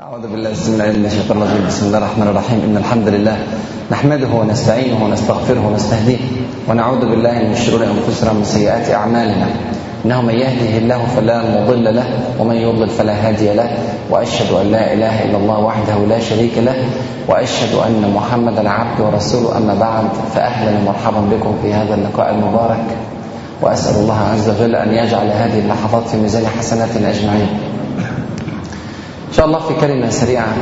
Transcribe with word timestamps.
أعوذ 0.00 0.28
بالله 0.28 0.50
بسم 0.50 0.72
الله 0.72 0.86
من 0.86 1.04
الشيطان 1.04 1.42
الرجيم. 1.42 1.66
بسم 1.66 1.86
الله 1.86 1.98
الرحمن 1.98 2.28
الرحيم. 2.28 2.60
إن 2.64 2.76
الحمد 2.76 3.08
لله 3.08 3.36
نحمده 3.90 4.28
ونستعينه 4.28 5.04
ونستغفره 5.04 5.66
ونستهديه 5.66 6.18
ونعوذ 6.68 7.00
بالله 7.00 7.32
من 7.32 7.54
شرور 7.54 7.84
أنفسنا 7.84 8.30
ومن 8.30 8.44
سيئات 8.44 8.90
أعمالنا. 8.90 9.46
إنه 10.04 10.22
من 10.22 10.34
يهده 10.34 10.78
الله 10.78 11.00
فلا 11.16 11.38
مضل 11.60 11.84
له 11.96 12.04
ومن 12.40 12.56
يضلل 12.56 12.88
فلا 12.88 13.28
هادي 13.28 13.52
له. 13.52 13.68
وأشهد 14.10 14.52
أن 14.52 14.66
لا 14.72 14.92
إله 14.92 15.24
إلا 15.24 15.36
الله 15.36 15.58
وحده 15.60 15.98
لا 16.08 16.20
شريك 16.20 16.58
له. 16.58 16.76
وأشهد 17.28 17.74
أن 17.74 18.12
محمدا 18.16 18.68
عبده 18.70 19.04
ورسوله. 19.04 19.56
أما 19.58 19.74
بعد 19.74 20.04
فأهلا 20.34 20.72
ومرحبا 20.78 21.20
بكم 21.36 21.52
في 21.62 21.74
هذا 21.74 21.94
اللقاء 21.94 22.30
المبارك. 22.30 22.86
وأسأل 23.62 23.94
الله 24.00 24.18
عز 24.32 24.48
وجل 24.50 24.74
أن 24.76 24.90
يجعل 24.92 25.28
هذه 25.30 25.58
اللحظات 25.58 26.08
في 26.08 26.16
ميزان 26.16 26.46
حسناتنا 26.46 27.10
أجمعين. 27.10 27.48
إن 29.32 29.36
شاء 29.36 29.46
الله 29.46 29.58
في 29.58 29.74
كلمة 29.80 30.10
سريعة. 30.10 30.52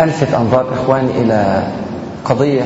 ألفت 0.00 0.34
أنظار 0.34 0.72
إخواني 0.72 1.10
إلى 1.10 1.62
قضية 2.24 2.62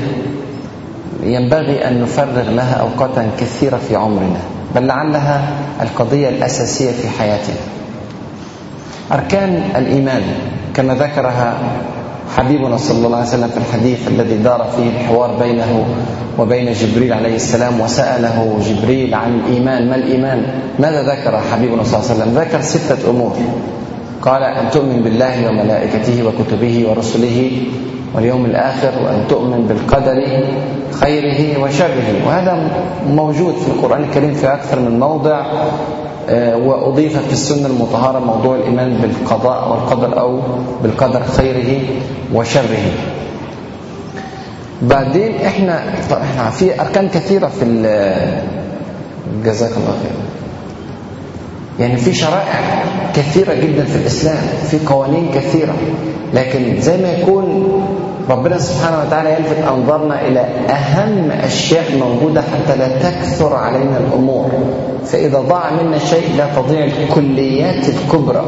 ينبغي 1.22 1.88
أن 1.88 2.02
نفرغ 2.02 2.50
لها 2.50 2.74
أوقاتا 2.74 3.30
كثيرة 3.40 3.76
في 3.88 3.96
عمرنا 3.96 4.38
بل 4.74 4.86
لعلها 4.86 5.48
القضية 5.82 6.28
الأساسية 6.28 6.90
في 6.92 7.08
حياتنا. 7.08 7.56
أركان 9.12 9.62
الإيمان 9.76 10.22
كما 10.74 10.94
ذكرها 10.94 11.54
حبيبنا 12.36 12.76
صلى 12.76 13.06
الله 13.06 13.16
عليه 13.16 13.28
وسلم 13.28 13.48
في 13.48 13.56
الحديث 13.56 14.08
الذي 14.08 14.36
دار 14.36 14.66
فيه 14.76 14.90
الحوار 14.90 15.36
بينه 15.38 15.84
وبين 16.38 16.72
جبريل 16.72 17.12
عليه 17.12 17.36
السلام 17.36 17.80
وسأله 17.80 18.58
جبريل 18.66 19.14
عن 19.14 19.40
الإيمان. 19.40 19.88
ما 19.90 19.94
الإيمان؟ 19.94 20.46
ماذا 20.78 21.02
ذكر 21.02 21.40
حبيبنا 21.52 21.82
صلى 21.82 22.00
الله 22.00 22.10
عليه 22.10 22.22
وسلم؟ 22.22 22.38
ذكر 22.38 22.60
ستة 22.60 23.10
أمور. 23.10 23.32
قال 24.22 24.42
أن 24.42 24.70
تؤمن 24.70 25.02
بالله 25.02 25.48
وملائكته 25.48 26.26
وكتبه 26.26 26.86
ورسله 26.90 27.52
واليوم 28.14 28.44
الآخر 28.44 28.92
وأن 29.04 29.24
تؤمن 29.28 29.66
بالقدر 29.66 30.44
خيره 30.92 31.62
وشره. 31.62 32.26
وهذا 32.26 32.70
موجود 33.08 33.54
في 33.54 33.68
القرآن 33.68 34.04
الكريم 34.04 34.34
في 34.34 34.52
أكثر 34.52 34.80
من 34.80 35.00
موضع. 35.00 35.46
وأضيف 36.66 37.18
في 37.26 37.32
السنة 37.32 37.66
المطهرة 37.66 38.18
موضوع 38.18 38.56
الإيمان 38.56 38.96
بالقضاء 39.02 39.70
والقدر 39.70 40.20
أو 40.20 40.40
بالقدر 40.82 41.22
خيره 41.22 41.80
وشره. 42.34 42.92
بعدين 44.82 45.34
إحنا 45.46 45.82
إحنا 46.22 46.50
في 46.50 46.80
أركان 46.80 47.08
كثيرة 47.08 47.46
في 47.46 47.64
جزاك 49.44 49.70
الله 49.70 49.92
خير. 50.02 50.12
يعني 51.80 51.96
في 51.96 52.14
شرائع 52.14 52.82
كثيرة 53.14 53.54
جدا 53.54 53.84
في 53.84 53.96
الإسلام 53.96 54.36
في 54.70 54.78
قوانين 54.86 55.30
كثيرة 55.34 55.74
لكن 56.34 56.80
زي 56.80 56.96
ما 57.02 57.12
يكون 57.12 57.81
ربنا 58.32 58.58
سبحانه 58.58 59.04
وتعالى 59.06 59.30
يلفت 59.32 59.58
أنظارنا 59.68 60.26
إلى 60.26 60.40
أهم 60.70 61.30
أشياء 61.30 61.84
موجودة 62.00 62.42
حتى 62.42 62.78
لا 62.78 62.88
تكثر 62.88 63.54
علينا 63.54 63.98
الأمور. 63.98 64.50
فإذا 65.04 65.38
ضاع 65.38 65.72
منا 65.72 65.98
شيء 65.98 66.28
لا 66.36 66.46
تضيع 66.56 66.84
الكليات 66.84 67.88
الكبرى 67.88 68.44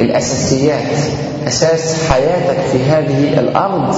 الأساسيات. 0.00 0.92
أساس 1.46 2.10
حياتك 2.10 2.60
في 2.72 2.78
هذه 2.90 3.40
الأرض 3.40 3.94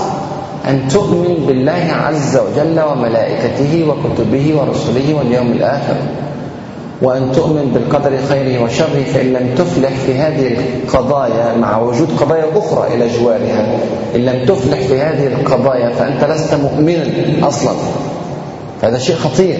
أن 0.68 0.88
تؤمن 0.88 1.44
بالله 1.46 1.88
عز 1.92 2.36
وجل 2.36 2.80
وملائكته 2.80 3.88
وكتبه 3.88 4.54
ورسله 4.56 5.14
واليوم 5.14 5.52
الآخر. 5.52 5.96
وأن 7.02 7.32
تؤمن 7.32 7.70
بالقدر 7.74 8.16
خيره 8.28 8.64
وشره 8.64 9.04
فإن 9.14 9.32
لم 9.32 9.54
تفلح 9.58 9.90
في 10.06 10.14
هذه 10.14 10.56
القضايا 10.84 11.56
مع 11.56 11.80
وجود 11.80 12.08
قضايا 12.20 12.44
أخرى 12.56 12.94
إلى 12.94 13.08
جوارها. 13.18 13.78
إن 14.16 14.20
لم 14.20 14.46
تفلح 14.46 14.78
في 14.80 15.00
هذه 15.00 15.26
القضايا 15.26 15.90
فأنت 15.90 16.24
لست 16.24 16.54
مؤمنا 16.54 17.04
أصلا. 17.48 17.72
هذا 18.82 18.98
شيء 18.98 19.16
خطير. 19.16 19.58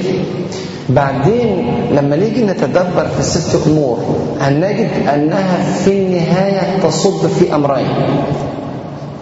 بعدين 0.89 1.73
لما 1.93 2.17
نيجي 2.17 2.43
نتدبر 2.45 3.07
في 3.15 3.21
الست 3.21 3.67
أمور 3.67 3.99
هنجد 4.41 4.91
أنها 5.15 5.63
في 5.85 5.91
النهاية 5.91 6.79
تصب 6.83 7.27
في 7.27 7.55
أمرين؟ 7.55 7.87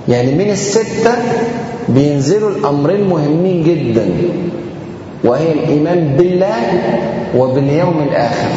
يعني 0.08 0.34
من 0.34 0.50
الستة 0.50 1.10
بينزلوا 1.88 2.50
الأمرين 2.50 3.08
مهمين 3.08 3.62
جدا. 3.64 4.06
وهي 5.24 5.52
الإيمان 5.52 6.16
بالله 6.18 6.56
وباليوم 7.36 8.08
الآخر. 8.10 8.48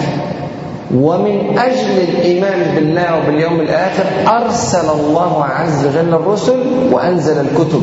ومن 0.96 1.58
أجل 1.58 1.98
الإيمان 2.10 2.76
بالله 2.76 3.18
وباليوم 3.18 3.60
الآخر 3.60 4.04
أرسل 4.28 4.90
الله 5.00 5.44
عز 5.44 5.86
وجل 5.86 6.14
الرسل 6.14 6.60
وأنزل 6.92 7.38
الكتب. 7.40 7.82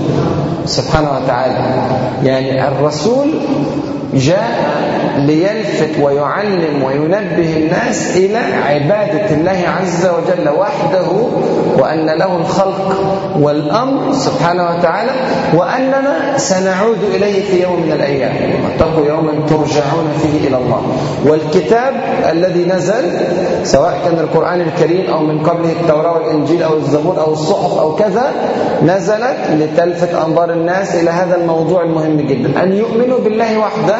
سبحانه 0.66 1.10
وتعالى. 1.10 1.82
يعني 2.24 2.68
الرسول 2.68 3.28
جاء 4.14 4.99
ليلفت 5.16 6.02
ويعلم 6.02 6.82
وينبه 6.84 7.56
الناس 7.56 8.16
إلى 8.16 8.38
عبادة 8.38 9.34
الله 9.34 9.64
عز 9.80 10.06
وجل 10.06 10.48
وحده 10.58 11.08
وأن 11.78 12.06
له 12.06 12.36
الخلق 12.36 12.96
والأمر 13.40 14.12
سبحانه 14.12 14.76
وتعالى 14.76 15.10
وأننا 15.54 16.38
سنعود 16.38 16.98
إليه 17.14 17.42
في 17.42 17.62
يوم 17.62 17.82
من 17.86 17.92
الأيام. 17.92 18.34
واتقوا 18.64 19.06
يوما 19.06 19.32
ترجعون 19.48 20.08
فيه 20.22 20.48
إلى 20.48 20.56
الله. 20.56 20.82
والكتاب 21.26 21.94
الذي 22.30 22.64
نزل 22.64 23.04
سواء 23.64 23.98
كان 24.04 24.18
القرآن 24.18 24.60
الكريم 24.60 25.10
أو 25.10 25.20
من 25.20 25.42
قبله 25.42 25.72
التوراة 25.72 26.12
والإنجيل 26.12 26.62
أو 26.62 26.76
الزبور 26.76 27.20
أو 27.20 27.32
الصحف 27.32 27.78
أو 27.78 27.94
كذا 27.94 28.32
نزلت 28.82 29.36
لتلفت 29.50 30.14
أنظار 30.14 30.50
الناس 30.52 30.94
إلى 30.94 31.10
هذا 31.10 31.36
الموضوع 31.36 31.82
المهم 31.82 32.20
جدا. 32.20 32.62
أن 32.62 32.72
يؤمنوا 32.72 33.18
بالله 33.18 33.58
وحده 33.58 33.96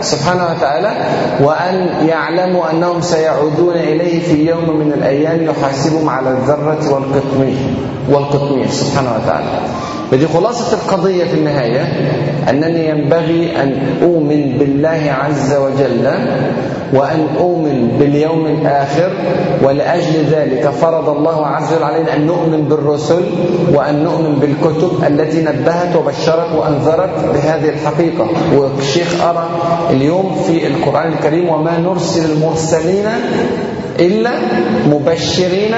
سبحانه 0.00 0.44
وتعالى 0.44 0.92
وأن 1.40 1.88
يعلموا 2.08 2.70
أنهم 2.70 3.00
سيعودون 3.00 3.74
إليه 3.74 4.20
في 4.28 4.46
يوم 4.46 4.76
من 4.76 4.92
الأيام 4.92 5.42
يحاسبهم 5.42 6.08
على 6.08 6.30
الذرة 6.30 6.94
والقطمير 6.94 7.56
والقطمير 8.08 8.68
سبحانه 8.70 9.10
وتعالى. 9.16 9.48
فدي 10.10 10.26
خلاصة 10.26 10.72
القضية 10.76 11.24
في 11.24 11.34
النهاية 11.34 11.82
أنني 12.50 12.88
ينبغي 12.88 13.62
أن 13.62 13.74
أؤمن 14.02 14.58
بالله 14.58 15.16
عز 15.22 15.54
وجل 15.54 16.10
وأن 16.92 17.26
أؤمن 17.38 17.96
باليوم 17.98 18.46
الآخر 18.46 19.12
ولأجل 19.62 20.24
ذلك 20.30 20.68
فرض 20.70 21.08
الله 21.08 21.46
عز 21.46 21.72
وجل 21.72 21.82
علينا 21.84 22.16
أن 22.16 22.26
نؤمن 22.26 22.68
بالرسل 22.68 23.22
وأن 23.74 24.04
نؤمن 24.04 24.34
بالكتب 24.38 24.90
التي 25.06 25.42
نبهت 25.42 25.96
وبشرت 25.96 26.54
وأنذرت 26.54 27.24
بهذه 27.34 27.68
الحقيقة. 27.68 28.26
والشيخ 28.56 29.24
أرى 29.24 29.48
اليوم 29.90 30.36
في 30.46 30.66
القرآن 30.66 31.12
الكريم 31.12 31.48
وما 31.48 31.78
نرسل 31.78 32.30
المرسلين 32.32 33.06
إلا 34.00 34.30
مبشرين 34.90 35.74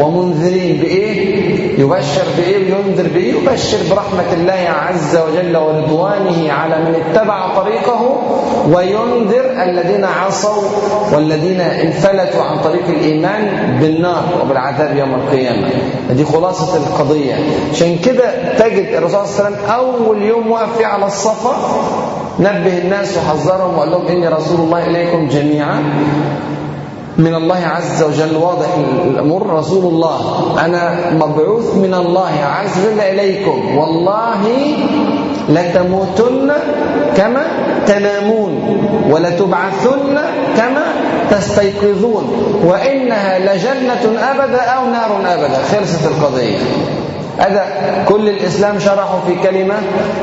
ومنذرين 0.00 0.76
بإيه؟ 0.80 1.36
يبشر 1.80 2.22
بإيه 2.38 2.74
وينذر 2.74 3.08
بإيه؟ 3.14 3.32
يبشر 3.34 3.78
برحمة 3.90 4.32
الله 4.32 4.68
عز 4.68 5.16
وجل 5.16 5.56
ورضوانه 5.56 6.52
على 6.52 6.76
من 6.78 6.94
اتبع 6.94 7.54
طريقه 7.56 8.16
وينذر 8.74 9.62
الذين 9.62 10.04
عصوا 10.04 10.62
والذين 11.14 11.60
انفلتوا 11.60 12.42
عن 12.42 12.58
طريق 12.58 12.88
الإيمان 12.88 13.76
بالنار 13.80 14.22
وبالعذاب 14.42 14.96
يوم 14.96 15.14
القيامة 15.14 15.68
دي 16.10 16.24
خلاصة 16.24 16.76
القضية 16.76 17.34
عشان 17.72 17.98
كده 17.98 18.52
تجد 18.58 18.86
الرسول 18.94 19.26
صلى 19.26 19.48
الله 19.48 19.56
عليه 19.56 19.56
وسلم 19.56 19.70
أول 19.70 20.22
يوم 20.22 20.56
فيه 20.78 20.86
على 20.86 21.06
الصفا 21.06 21.56
نبه 22.40 22.78
الناس 22.78 23.16
وحذرهم 23.18 23.74
وقال 23.78 23.90
لهم 23.90 24.06
إني 24.06 24.28
رسول 24.28 24.60
الله 24.60 24.86
إليكم 24.86 25.28
جميعا 25.28 25.82
من 27.18 27.34
الله 27.34 27.66
عز 27.66 28.02
وجل 28.02 28.36
واضح 28.36 28.68
الأمور. 29.10 29.46
رسول 29.46 29.84
الله 29.84 30.20
أنا 30.64 31.10
مبعوث 31.12 31.74
من 31.74 31.94
الله 31.94 32.32
عز 32.44 32.86
وجل 32.86 33.00
إليكم. 33.00 33.78
والله 33.78 34.42
لتموتن 35.48 36.52
كما 37.16 37.46
تنامون 37.86 38.52
ولتبعثن 39.10 40.18
كما 40.56 40.84
تستيقظون 41.30 42.24
وإنها 42.64 43.38
لجنة 43.38 44.20
أبدا 44.30 44.60
أو 44.60 44.86
نار 44.86 45.34
أبدا. 45.34 45.58
خلصت 45.72 46.06
القضية. 46.06 46.58
هذا 47.38 47.64
كل 48.08 48.28
الإسلام 48.28 48.78
شرحه 48.78 49.18
في 49.26 49.34
كلمة 49.48 49.74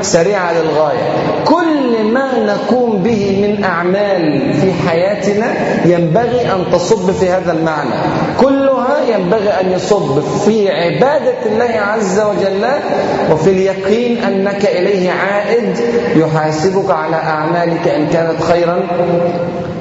سريعة 0.02 0.52
للغاية. 0.54 1.10
كل 1.46 2.04
ما 2.14 2.30
نقوم 2.46 2.98
به 3.04 3.48
من 3.48 3.64
أعمال 3.64 4.54
في 4.62 4.74
حياتنا 4.90 5.46
ينبغي 5.86 6.42
أن 6.52 6.64
تصب 6.74 7.12
في 7.12 7.30
هذا 7.30 7.52
المعنى. 7.52 7.90
كلها 8.42 8.98
ينبغي 9.18 9.50
أن 9.50 9.72
يصب 9.72 10.20
في 10.46 10.72
عبادة 10.72 11.34
الله 11.46 11.80
عز 11.80 12.20
وجل 12.20 12.66
وفي 13.32 13.50
اليقين 13.50 14.18
أنك 14.24 14.66
إليه 14.66 15.12
عائد 15.12 15.78
يحاسبك 16.16 16.92
على 16.92 17.16
أعمالك 17.16 17.88
إن 17.88 18.08
كانت 18.08 18.42
خيرا 18.44 18.80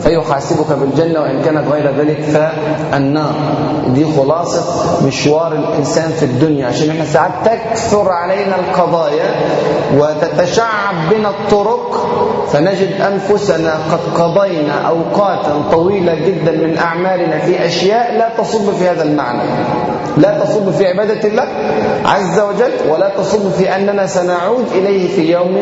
فيحاسبك 0.02 0.66
بالجنة 0.72 1.20
وإن 1.20 1.42
كانت 1.44 1.68
غير 1.72 1.90
ذلك. 1.98 2.20
فالنار 2.22 3.34
دي 3.94 4.04
خلاصة 4.16 4.62
مشوار 5.06 5.52
الإنسان 5.52 6.10
في 6.10 6.22
الدنيا. 6.24 6.66
عشان 6.66 6.90
إحنا 6.90 7.04
ساعات 7.22 7.32
تكثر 7.44 8.08
علينا 8.08 8.56
القضايا 8.56 9.34
وتتشعب 9.96 10.94
بنا 11.10 11.28
الطرق 11.28 12.08
فنجد 12.52 13.00
أنفسنا 13.00 13.78
قد 13.92 14.22
قضينا 14.22 14.88
أوقاتا 14.88 15.62
طويلة 15.72 16.14
جدا 16.14 16.52
من 16.52 16.78
أعمالنا 16.78 17.38
في 17.38 17.66
أشياء 17.66 18.18
لا 18.18 18.28
تصب 18.38 18.72
في 18.74 18.88
هذا 18.88 19.02
المعنى. 19.02 19.42
لا 20.16 20.38
تصب 20.38 20.70
في 20.70 20.86
عبادة 20.86 21.28
الله 21.28 21.46
عز 22.04 22.40
وجل 22.40 22.90
ولا 22.90 23.08
تصب 23.18 23.50
في 23.50 23.76
أننا 23.76 24.06
سنعود 24.06 24.66
إليه 24.74 25.16
في 25.16 25.32
يوم 25.32 25.54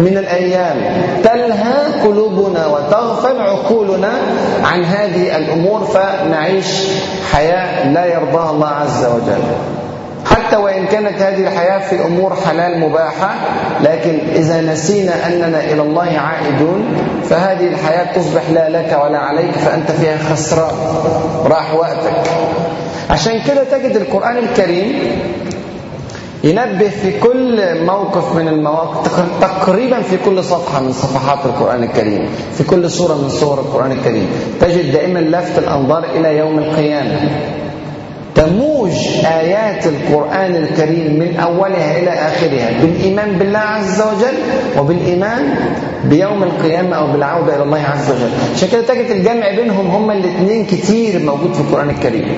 من 0.00 0.18
الأيام. 0.18 0.76
تلهى 1.24 2.02
قلوبنا 2.04 2.66
وتغفل 2.66 3.40
عقولنا 3.40 4.12
عن 4.64 4.84
هذه 4.84 5.36
الأمور 5.36 5.80
فنعيش 5.80 6.88
حياة 7.32 7.92
لا 7.92 8.04
يرضاها 8.04 8.50
الله 8.50 8.68
عز 8.68 9.04
وجل. 9.04 9.75
حتى 10.30 10.56
وإن 10.56 10.86
كانت 10.86 11.22
هذه 11.22 11.40
الحياة 11.48 11.78
في 11.88 12.04
أمور 12.04 12.36
حلال 12.46 12.80
مباحة 12.80 13.34
لكن 13.82 14.18
إذا 14.34 14.60
نسينا 14.60 15.26
أننا 15.26 15.64
إلى 15.64 15.82
الله 15.82 16.18
عائدون 16.18 16.84
فهذه 17.30 17.68
الحياة 17.68 18.12
تصبح 18.12 18.50
لا 18.50 18.68
لك 18.68 18.98
ولا 19.04 19.18
عليك 19.18 19.50
فأنت 19.52 19.90
فيها 19.90 20.18
خسران. 20.18 20.74
راح 21.44 21.74
وقتك. 21.74 22.30
عشان 23.10 23.40
كده 23.46 23.64
تجد 23.64 23.96
القرآن 23.96 24.36
الكريم 24.36 24.92
ينبه 26.44 26.88
في 26.88 27.20
كل 27.20 27.84
موقف 27.84 28.34
من 28.36 28.48
المواقف 28.48 29.24
تقريبا 29.40 30.02
في 30.02 30.16
كل 30.24 30.44
صفحة 30.44 30.80
من 30.80 30.92
صفحات 30.92 31.38
القرآن 31.46 31.82
الكريم 31.82 32.28
في 32.56 32.64
كل 32.64 32.90
سورة 32.90 33.14
من 33.14 33.28
سور 33.28 33.58
القرآن 33.58 33.92
الكريم. 33.92 34.28
تجد 34.60 34.92
دائما 34.92 35.18
لفت 35.18 35.58
الأنظار 35.58 36.04
إلى 36.04 36.36
يوم 36.38 36.58
القيامة. 36.58 37.30
تموج 38.36 38.90
آيات 39.26 39.86
القرآن 39.86 40.56
الكريم 40.56 41.18
من 41.18 41.36
أولها 41.36 41.98
إلى 41.98 42.10
آخرها 42.10 42.70
بالإيمان 42.82 43.32
بالله 43.38 43.58
عز 43.58 44.00
وجل 44.02 44.36
وبالإيمان 44.78 45.54
بيوم 46.04 46.42
القيامة 46.42 46.96
أو 46.96 47.12
بالعودة 47.12 47.54
إلى 47.56 47.62
الله 47.62 47.78
عز 47.82 48.10
وجل. 48.10 48.30
عشان 48.54 48.68
كده 48.68 48.82
تجد 48.82 49.10
الجمع 49.10 49.50
بينهم 49.56 49.86
هما 49.86 50.12
الاثنين 50.12 50.66
كتير 50.66 51.20
موجود 51.22 51.52
في 51.54 51.60
القرآن 51.60 51.90
الكريم. 51.90 52.28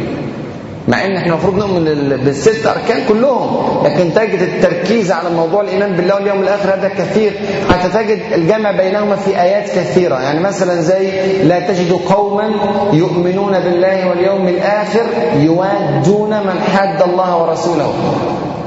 مع 0.88 1.04
إن 1.04 1.16
إحنا 1.16 1.32
المفروض 1.32 1.54
نؤمن 1.54 1.84
بالست 2.24 2.66
أركان 2.66 3.06
كلهم 3.08 3.68
لكن 3.84 4.14
تجد 4.14 4.40
التركيز 4.42 5.12
على 5.12 5.30
موضوع 5.30 5.60
الإيمان 5.60 5.92
بالله 5.92 6.14
واليوم 6.14 6.40
الآخر 6.42 6.74
هذا 6.74 6.88
كثير 6.88 7.32
حتى 7.70 7.88
تجد 7.88 8.18
الجمع 8.32 8.70
بينهما 8.70 9.16
في 9.16 9.40
آيات 9.40 9.70
كثيرة. 9.70 10.14
يعني 10.22 10.40
مثلا 10.40 10.80
زي 10.80 11.10
لا 11.42 11.60
تجد 11.60 11.92
قوما 11.92 12.50
يؤمنون 12.92 13.58
بالله 13.58 14.08
واليوم 14.08 14.48
الآخر 14.48 15.06
يوادون 15.36 16.30
من 16.30 16.60
حاد 16.60 17.02
الله 17.02 17.42
ورسوله. 17.42 17.92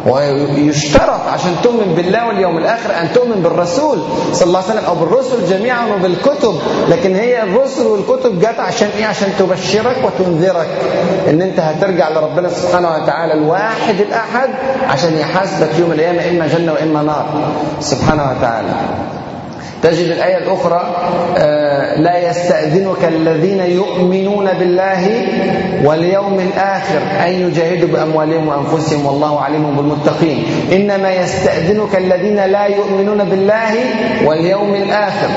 ويشترط 0.07 1.21
عشان 1.33 1.56
تؤمن 1.63 1.94
بالله 1.95 2.27
واليوم 2.27 2.57
الآخر 2.57 2.89
أن 3.01 3.13
تؤمن 3.13 3.42
بالرسول 3.44 3.98
صلى 4.33 4.48
الله 4.48 4.59
عليه 4.63 4.69
وسلم 4.74 4.86
أو 4.86 4.95
بالرسل 4.95 5.45
جميعا 5.50 5.86
وبالكتب. 5.95 6.56
لكن 6.89 7.15
هي 7.15 7.44
الرسل 7.44 7.88
والكتب 7.88 8.39
جت 8.39 8.59
عشان 8.59 8.88
إيه؟ 8.98 9.06
عشان 9.06 9.27
تبشرك 9.39 9.98
وتنذرك 10.03 10.68
إن 11.30 11.42
أنت 11.42 11.59
هترجع 11.59 12.09
لربنا 12.09 12.50
سبحانه 12.50 12.89
وتعالى 12.95 13.33
الواحد 13.33 13.95
الأحد 14.00 14.50
عشان 14.88 15.18
يحاسبك 15.18 15.80
يوم 15.80 15.92
القيامة 15.92 16.30
إما 16.30 16.47
جنة 16.47 16.74
وإما 16.74 17.01
نار. 17.01 17.25
سبحانه 17.80 18.31
وتعالى. 18.38 18.69
تجد 19.83 20.12
الآية 20.12 20.38
الأخرى 20.38 20.81
لا 21.98 22.30
يستأذنك 22.30 23.04
الذين 23.07 23.60
يؤمنون 23.60 24.45
بالله 24.60 25.28
واليوم 25.83 26.39
الآخر 26.39 27.00
أن 27.25 27.31
يجاهدوا 27.31 27.88
بأموالهم 27.88 28.48
وأنفسهم 28.48 29.06
والله 29.06 29.42
عليم 29.42 29.75
بالمتقين. 29.75 30.45
إنما 30.72 31.13
يستأذنك 31.13 31.95
الذين 31.95 32.45
لا 32.45 32.66
يؤمنون 32.66 33.24
بالله 33.24 33.74
واليوم 34.25 34.75
الآخر. 34.75 35.30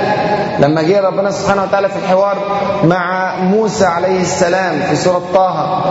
لما 0.60 0.82
جاء 0.82 1.04
ربنا 1.04 1.30
سبحانه 1.30 1.62
وتعالى 1.62 1.88
في 1.88 1.96
الحوار 1.96 2.36
مع 2.84 3.34
موسى 3.36 3.84
عليه 3.84 4.20
السلام 4.20 4.80
في 4.90 4.96
سورة 4.96 5.22
طه 5.34 5.84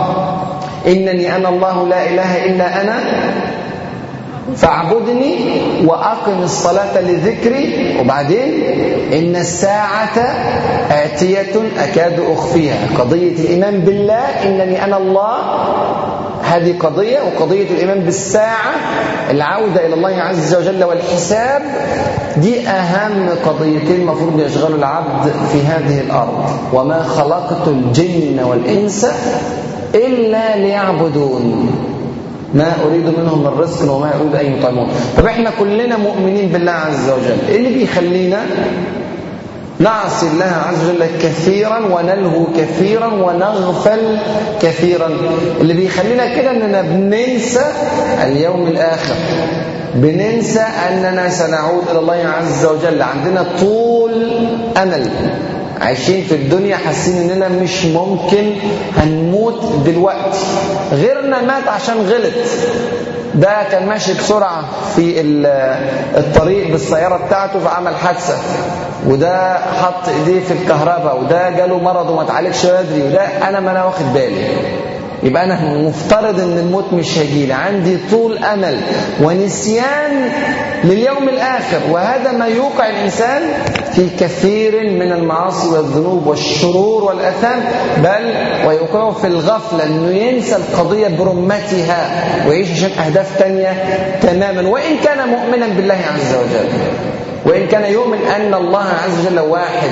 إنني 0.86 1.36
أنا 1.36 1.48
الله 1.48 1.88
لا 1.88 2.08
إله 2.08 2.44
إلا 2.44 2.80
أنا 2.80 2.98
فاعبدني 4.56 5.36
وأقم 5.86 6.42
الصلاة 6.42 7.00
لذكري. 7.00 7.96
وبعدين 8.00 8.64
إن 9.12 9.36
الساعة 9.36 10.18
آتية 10.90 11.54
أكاد 11.78 12.20
أخفيها. 12.20 12.78
قضية 12.98 13.38
الإيمان 13.38 13.80
بالله 13.80 14.24
إنني 14.46 14.84
أنا 14.84 14.96
الله. 14.96 15.36
هذه 16.42 16.78
قضية 16.80 17.18
وقضية 17.20 17.70
الإيمان 17.70 18.00
بالساعة 18.00 18.72
العودة 19.30 19.86
إلى 19.86 19.94
الله 19.94 20.16
عز 20.16 20.54
وجل 20.54 20.84
والحساب 20.84 21.62
دي 22.36 22.68
أهم 22.68 23.28
قضيتين 23.46 24.00
المفروض 24.00 24.40
يشغلوا 24.40 24.78
العبد 24.78 25.32
في 25.52 25.58
هذه 25.62 26.00
الأرض. 26.00 26.44
وما 26.72 27.02
خلقت 27.02 27.68
الجن 27.68 28.40
والإنس 28.44 29.06
إلا 29.94 30.56
ليعبدون. 30.56 31.70
ما 32.54 32.72
أريد 32.86 33.18
منهم 33.18 33.40
من 33.40 33.60
رزق 33.60 33.92
وما 33.92 34.10
أريد 34.20 34.46
أن 34.46 34.58
يطعمون. 34.58 34.88
طب 35.16 35.26
إحنا 35.26 35.50
كلنا 35.58 35.96
مؤمنين 35.96 36.48
بالله 36.48 36.72
عز 36.72 37.10
وجل. 37.10 37.48
إيه 37.48 37.56
اللي 37.56 37.74
بيخلينا 37.74 38.40
نعصي 39.78 40.26
الله 40.26 40.52
عز 40.68 40.90
وجل 40.90 41.06
كثيرا 41.22 41.78
ونلهو 41.78 42.46
كثيرا 42.58 43.06
ونغفل 43.06 44.18
كثيرا؟ 44.62 45.10
اللي 45.60 45.74
بيخلينا 45.74 46.34
كده 46.36 46.50
إننا 46.50 46.82
بننسى 46.82 47.64
اليوم 48.22 48.66
الآخر. 48.66 49.14
بننسى 49.94 50.60
أننا 50.60 51.28
سنعود 51.28 51.82
إلى 51.90 51.98
الله 51.98 52.24
عز 52.38 52.66
وجل. 52.66 53.02
عندنا 53.02 53.46
طول 53.60 54.12
أمل. 54.76 55.10
عايشين 55.84 56.24
في 56.24 56.34
الدنيا 56.34 56.76
حاسين 56.76 57.30
إننا 57.30 57.48
مش 57.48 57.84
ممكن 57.84 58.52
هنموت 58.96 59.64
دلوقتي. 59.86 60.38
غيرنا 60.92 61.42
مات 61.42 61.68
عشان 61.68 61.94
غلط. 61.96 62.32
ده 63.34 63.56
كان 63.70 63.86
ماشي 63.86 64.12
بسرعة 64.14 64.64
في 64.96 65.20
الطريق 66.16 66.70
بالسيارة 66.70 67.26
بتاعته 67.26 67.58
فعمل 67.58 67.94
حادثة. 67.96 68.34
وده 69.06 69.58
حط 69.58 70.08
إيديه 70.08 70.40
في 70.40 70.52
الكهرباء 70.52 71.20
وده 71.20 71.50
جاله 71.50 71.78
مرض 71.78 72.10
وما 72.10 72.22
اتعالجش 72.22 72.66
بدري 72.66 73.02
وده 73.02 73.20
أنا 73.48 73.60
ما 73.60 73.70
أنا 73.70 73.84
واخد 73.84 74.12
بالي. 74.14 74.44
يبقى 75.22 75.44
أنا 75.44 75.74
مفترض 75.88 76.40
ان 76.40 76.58
الموت 76.58 76.92
مش 76.92 77.18
هيجيلي 77.18 77.52
عندي 77.52 77.98
طول 78.10 78.38
امل 78.38 78.80
ونسيان 79.22 80.28
لليوم 80.84 81.28
الآخر 81.28 81.78
وهذا 81.90 82.32
ما 82.32 82.46
يوقع 82.46 82.88
الانسان 82.88 83.42
في 83.92 84.08
كثير 84.20 84.90
من 84.90 85.12
المعاصي 85.12 85.68
والذنوب 85.68 86.26
والشرور 86.26 87.04
والأثام 87.04 87.62
بل 88.02 88.34
ويوقعه 88.68 89.10
في 89.10 89.26
الغفلة 89.26 89.84
إنه 89.86 90.10
ينسى 90.10 90.56
القضية 90.56 91.08
برمتها 91.08 92.24
ويعيش 92.48 92.70
عشان 92.70 92.90
أهداف 93.04 93.38
تانية 93.38 93.72
تماما. 94.22 94.68
وإن 94.68 94.96
كان 95.04 95.28
مؤمنا 95.28 95.66
بالله 95.66 95.94
عز 95.94 96.34
وجل. 96.34 96.68
وإن 97.46 97.66
كان 97.66 97.92
يؤمن 97.92 98.18
أن 98.36 98.54
الله 98.54 98.84
عز 99.04 99.26
وجل 99.26 99.40
واحد 99.40 99.90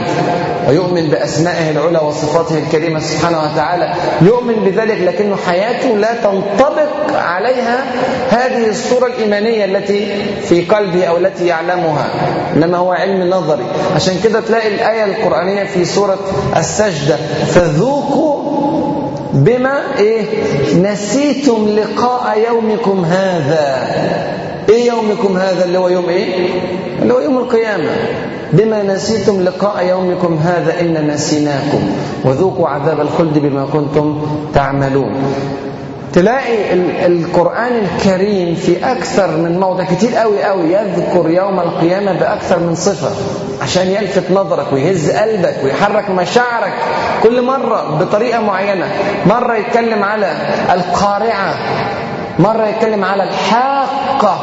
ويؤمن 0.68 1.08
بأسمائه 1.08 1.70
العلى 1.70 1.98
وصفاته 1.98 2.58
الكريمة 2.58 3.00
سبحانه 3.00 3.38
وتعالى 3.42 3.94
يؤمن 4.22 4.54
بذلك 4.54 5.00
لكنه 5.00 5.36
حياته 5.36 5.88
لا 5.96 6.14
تنطبق 6.14 7.16
عليها 7.16 7.84
هذه 8.30 8.68
الصورة 8.68 9.06
الإيمانية 9.06 9.64
التي 9.64 10.24
في 10.48 10.64
قلبه 10.64 11.04
أو 11.04 11.16
التي 11.16 11.46
يعلمها 11.46 12.06
إنما 12.56 12.78
هو 12.78 12.92
علم 12.92 13.30
نظري. 13.30 13.64
عشان 13.96 14.14
كده 14.24 14.40
تلاقي 14.40 14.68
الآية 14.74 15.04
القرآنية 15.04 15.64
في 15.64 15.84
سورة 15.84 16.18
السجدة 16.56 17.16
فذوقوا 17.46 18.52
بما 19.32 19.80
إيه؟ 19.98 20.22
نسيتم 20.82 21.68
لقاء 21.68 22.38
يومكم 22.48 23.04
هذا. 23.04 23.88
إيه 24.72 24.86
يومكم 24.88 25.36
هذا 25.36 25.64
اللي 25.64 25.78
هو 25.78 25.88
يوم 25.88 26.08
إيه؟ 26.08 26.48
اللي 27.02 27.14
هو 27.14 27.20
يوم 27.20 27.38
القيامة. 27.38 27.90
بما 28.52 28.82
نسيتم 28.82 29.40
لقاء 29.40 29.86
يومكم 29.86 30.38
هذا 30.38 30.80
إن 30.80 31.10
نسيناكم. 31.10 31.90
وذوقوا 32.24 32.68
عذاب 32.68 33.00
الخلد 33.00 33.38
بما 33.38 33.66
كنتم 33.72 34.22
تعملون. 34.54 35.14
تلاقي 36.12 36.74
القرآن 37.06 37.72
الكريم 37.84 38.54
في 38.54 38.92
أكثر 38.92 39.36
من 39.36 39.60
موضع 39.60 39.84
كتير 39.84 40.14
قوي 40.14 40.42
قوي 40.42 40.72
يذكر 40.72 41.30
يوم 41.30 41.60
القيامة 41.60 42.12
بأكثر 42.12 42.58
من 42.58 42.74
صفة. 42.74 43.10
عشان 43.62 43.86
يلفت 43.86 44.30
نظرك 44.30 44.72
ويهز 44.72 45.10
قلبك 45.10 45.56
ويحرك 45.64 46.10
مشاعرك. 46.10 46.72
كل 47.22 47.42
مرة 47.42 47.98
بطريقة 48.00 48.40
معينة. 48.40 48.86
مرة 49.26 49.56
يتكلم 49.56 50.02
على 50.02 50.32
القارعة. 50.72 51.54
مرة 52.38 52.66
يتكلم 52.66 53.04
على 53.04 53.22
الحاقة 53.22 54.38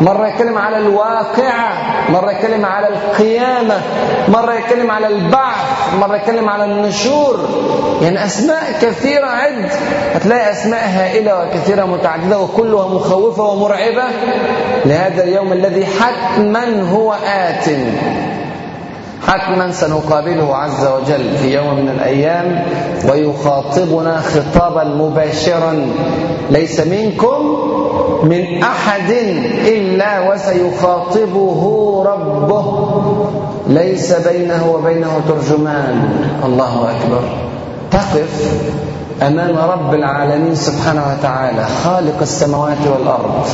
مرة 0.00 0.28
يتكلم 0.28 0.58
على 0.58 0.78
الواقعة 0.78 1.72
مرة 2.10 2.30
يتكلم 2.30 2.66
على 2.66 2.88
القيامة 2.88 3.80
مرة 4.28 4.54
يتكلم 4.54 4.90
على 4.90 5.06
البعث 5.06 5.56
مرة 6.00 6.16
يتكلم 6.16 6.48
على 6.48 6.64
النشور. 6.64 7.48
يعني 8.02 8.24
أسماء 8.24 8.72
كثيرة 8.82 9.26
عد 9.26 9.70
هتلاقي 10.14 10.52
أسماء 10.52 10.84
هائلة 10.88 11.42
وكثيرة 11.42 11.84
متعددة 11.84 12.38
وكلها 12.38 12.88
مخوفة 12.88 13.42
ومرعبة. 13.42 14.04
لهذا 14.84 15.24
اليوم 15.24 15.52
الذي 15.52 15.86
حتما 15.86 16.90
هو 16.90 17.12
آت. 17.12 17.68
حتما 19.26 19.72
سنقابله 19.72 20.56
عز 20.56 20.86
وجل 20.86 21.36
في 21.36 21.54
يوم 21.54 21.76
من 21.76 21.88
الأيام 21.88 22.64
ويخاطبنا 23.10 24.20
خطابا 24.20 24.84
مباشرا. 24.84 25.86
ليس 26.50 26.80
منكم 26.80 27.56
من 28.24 28.62
أحد 28.62 29.10
إلا 29.66 30.32
وسيخاطبه 30.32 31.62
ربه. 32.06 32.90
ليس 33.68 34.12
بينه 34.12 34.70
وبينه 34.72 35.20
ترجمان. 35.28 36.10
الله 36.44 36.90
أكبر. 36.90 37.22
تقف 37.90 38.52
أمام 39.22 39.56
رب 39.58 39.94
العالمين 39.94 40.54
سبحانه 40.54 41.04
وتعالى 41.12 41.64
خالق 41.84 42.20
السماوات 42.20 42.86
والأرض 42.86 43.46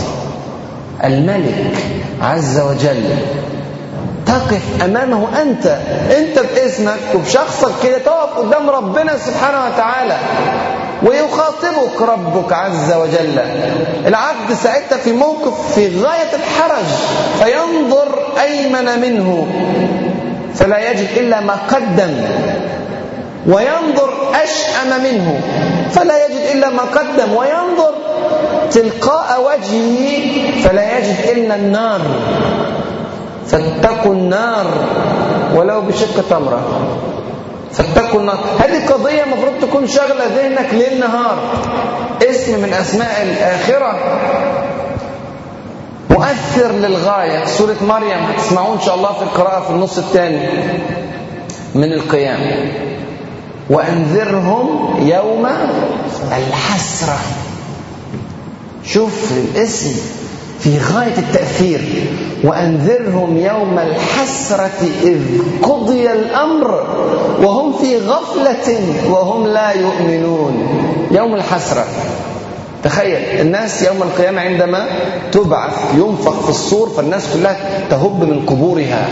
الملك 1.04 1.74
عز 2.22 2.60
وجل. 2.60 3.04
تقف 4.26 4.82
أمامه 4.84 5.42
أنت 5.42 5.66
أنت 6.18 6.38
باسمك 6.38 6.98
وبشخصك 7.14 7.70
كده 7.82 7.98
تقف 7.98 8.38
قدام 8.38 8.70
ربنا 8.70 9.16
سبحانه 9.18 9.64
وتعالى 9.66 10.16
ويخاطبك 11.02 12.02
ربك 12.02 12.52
عز 12.52 12.92
وجل. 12.92 13.38
العبد 14.06 14.52
ساعتها 14.62 14.98
في 14.98 15.12
موقف 15.12 15.74
في 15.74 16.00
غاية 16.02 16.30
الحرج 16.34 16.84
فينظر 17.38 18.08
أيمن 18.42 19.00
منه 19.00 19.46
فلا 20.54 20.90
يجد 20.90 21.08
إلا 21.16 21.40
ما 21.40 21.54
قدم 21.54 22.14
وينظر 23.46 24.12
أشأم 24.34 25.02
منه 25.04 25.40
فلا 25.90 26.26
يجد 26.26 26.40
إلا 26.54 26.70
ما 26.70 26.82
قدم 26.82 27.32
وينظر 27.34 27.94
تلقاء 28.70 29.40
وجهه 29.42 30.20
فلا 30.64 30.98
يجد 30.98 31.16
إلا 31.36 31.54
النار. 31.54 32.00
فاتقوا 33.48 34.14
النار 34.14 34.66
ولو 35.54 35.80
بشق 35.80 36.28
تمرة. 36.30 36.60
فاتقوا 37.72 38.20
النار. 38.20 38.38
هذه 38.58 38.86
قضية 38.92 39.24
المفروض 39.24 39.52
تكون 39.62 39.86
شغلة 39.86 40.26
ذهنك 40.36 40.68
ليل 40.72 41.00
نهار 41.00 41.38
اسم 42.22 42.62
من 42.62 42.72
أسماء 42.72 43.22
الآخرة. 43.22 43.98
مؤثر 46.10 46.72
للغاية. 46.72 47.44
سورة 47.44 47.76
مريم. 47.88 48.18
هتسمعوه 48.36 48.74
إن 48.74 48.80
شاء 48.80 48.94
الله 48.94 49.12
في 49.12 49.22
القراءة 49.22 49.60
في 49.60 49.70
النص 49.70 49.98
الثاني 49.98 50.48
من 51.74 51.92
القيام. 51.92 52.70
وأنذرهم 53.70 54.94
يوم 55.06 55.46
الحسرة. 56.32 57.18
شوف 58.84 59.32
الاسم. 59.32 60.25
في 60.60 60.78
غاية 60.78 61.18
التأثير 61.18 61.80
وأنذرهم 62.44 63.36
يوم 63.36 63.78
الحسرة 63.78 64.88
إذ 65.02 65.20
قضي 65.62 66.12
الأمر 66.12 66.86
وهم 67.42 67.72
في 67.72 67.98
غفلة 67.98 68.78
وهم 69.10 69.46
لا 69.46 69.70
يؤمنون. 69.70 70.68
يوم 71.10 71.34
الحسرة. 71.34 71.84
تخيل 72.84 73.40
الناس 73.40 73.82
يوم 73.82 74.02
القيامة 74.02 74.40
عندما 74.40 74.86
تبعث 75.32 75.72
ينفخ 75.94 76.42
في 76.42 76.48
الصور 76.48 76.88
فالناس 76.88 77.28
كلها 77.34 77.56
تهب 77.90 78.24
من 78.24 78.46
قبورها. 78.46 79.08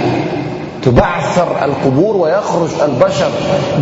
تبعثر 0.82 1.64
القبور 1.64 2.16
ويخرج 2.16 2.68
البشر 2.82 3.30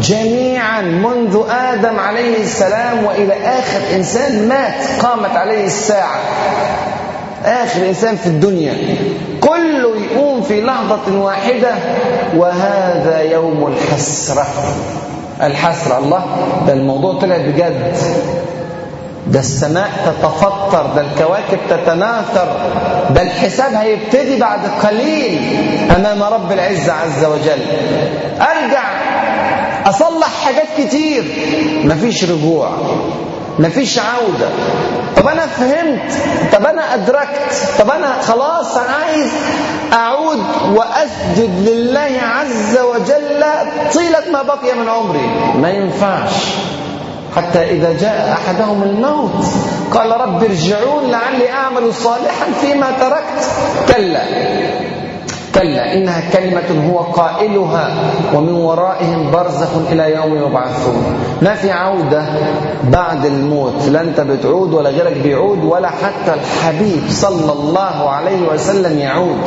جميعا 0.03 0.81
منذ 0.81 1.43
آدم 1.51 1.99
عليه 1.99 2.43
السلام 2.43 3.05
وإلى 3.05 3.35
آخر 3.35 3.97
إنسان 3.97 4.49
مات 4.49 5.05
قامت 5.05 5.37
عليه 5.37 5.67
الساعة. 5.67 6.21
آخر 7.45 7.89
إنسان 7.89 8.17
في 8.17 8.27
الدنيا. 8.27 8.75
كله 9.41 9.97
يقوم 10.13 10.43
في 10.43 10.61
لحظة 10.61 11.21
واحدة 11.21 11.75
وهذا 12.37 13.21
يوم 13.21 13.67
الحسرة. 13.67 14.47
الحسرة 15.43 15.99
الله 15.99 16.25
ده 16.67 16.73
الموضوع 16.73 17.19
طلع 17.21 17.37
بجد. 17.37 17.97
ده 19.27 19.41
السماء 19.41 19.91
تتفطر 20.07 20.87
ده 20.97 21.01
الكواكب 21.01 21.59
تتناثر 21.71 22.57
ده 23.11 23.23
الحساب 23.23 23.73
هيبتدي 23.75 24.37
بعد 24.41 24.59
قليل 24.87 25.41
أمام 25.97 26.23
رب 26.23 26.53
العزة 26.53 26.93
عز 26.93 27.25
وجل. 27.25 27.63
أرجع 28.41 28.83
أصلح 29.87 30.45
حاجات 30.45 30.67
كتير. 30.79 31.25
مفيش 31.85 32.31
رجوع. 32.31 32.69
مفيش 33.59 33.99
عودة. 33.99 34.49
طب 35.17 35.29
أنا 35.29 35.47
فهمت. 35.47 36.13
طب 36.53 36.67
أنا 36.67 36.95
أدركت. 36.95 37.53
طب 37.79 37.91
أنا 37.91 38.23
خلاص 38.23 38.77
عايز 38.77 39.31
أعود 39.93 40.43
وأسجد 40.75 41.69
لله 41.69 42.21
عز 42.35 42.79
وجل 42.79 43.45
طيلة 43.95 44.31
ما 44.33 44.43
بقي 44.43 44.75
من 44.75 44.89
عمري. 44.89 45.27
ما 45.61 45.71
ينفعش. 45.71 46.33
حتى 47.37 47.71
إذا 47.71 47.93
جاء 48.01 48.33
أحدهم 48.33 48.83
الموت 48.83 49.45
قال 49.95 50.11
رب 50.21 50.43
ارجعون 50.45 51.11
لعلي 51.11 51.51
أعمل 51.51 51.95
صالحا 51.95 52.47
فيما 52.61 52.87
تركت. 53.01 53.47
كلا. 53.89 54.23
كلا 55.55 55.95
إنها 55.95 56.31
كلمة 56.33 56.91
هو 56.91 56.99
قائلها 56.99 57.95
ومن 58.35 58.53
ورائهم 58.53 59.31
برزخ 59.31 59.71
إلى 59.93 60.15
يوم 60.15 60.37
يبعثون. 60.37 61.03
ما 61.43 61.55
في 61.55 61.71
عودة 61.71 62.25
بعد 62.85 63.25
الموت. 63.25 63.89
لا 63.89 64.01
أنت 64.01 64.21
بتعود 64.21 64.75
ولا 64.75 64.91
غيرك 64.91 65.17
بيعود 65.17 65.65
ولا 65.65 65.89
حتى 65.89 66.35
الحبيب 66.35 67.03
صلى 67.09 67.53
الله 67.53 68.11
عليه 68.11 68.49
وسلم 68.49 68.99
يعود. 68.99 69.41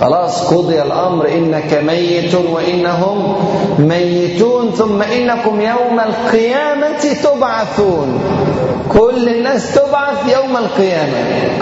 خلاص 0.00 0.54
قضي 0.54 0.82
الأمر. 0.82 1.28
إنك 1.28 1.74
ميت 1.86 2.34
وإنهم 2.34 3.36
ميتون. 3.78 4.70
ثم 4.70 5.02
إنكم 5.02 5.60
يوم 5.60 6.00
القيامة 6.00 7.02
تبعثون. 7.24 8.20
كل 8.92 9.28
الناس 9.28 9.74
تبعث 9.74 10.36
يوم 10.36 10.56
القيامة. 10.56 11.12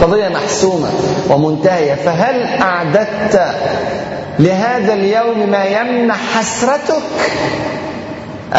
قضية 0.00 0.29
محسومة 0.29 0.88
ومنتهية. 1.31 1.95
فهل 1.95 2.62
أعددت 2.62 3.55
لهذا 4.38 4.93
اليوم 4.93 5.50
ما 5.50 5.64
يمنح 5.64 6.17
حسرتك؟ 6.38 7.02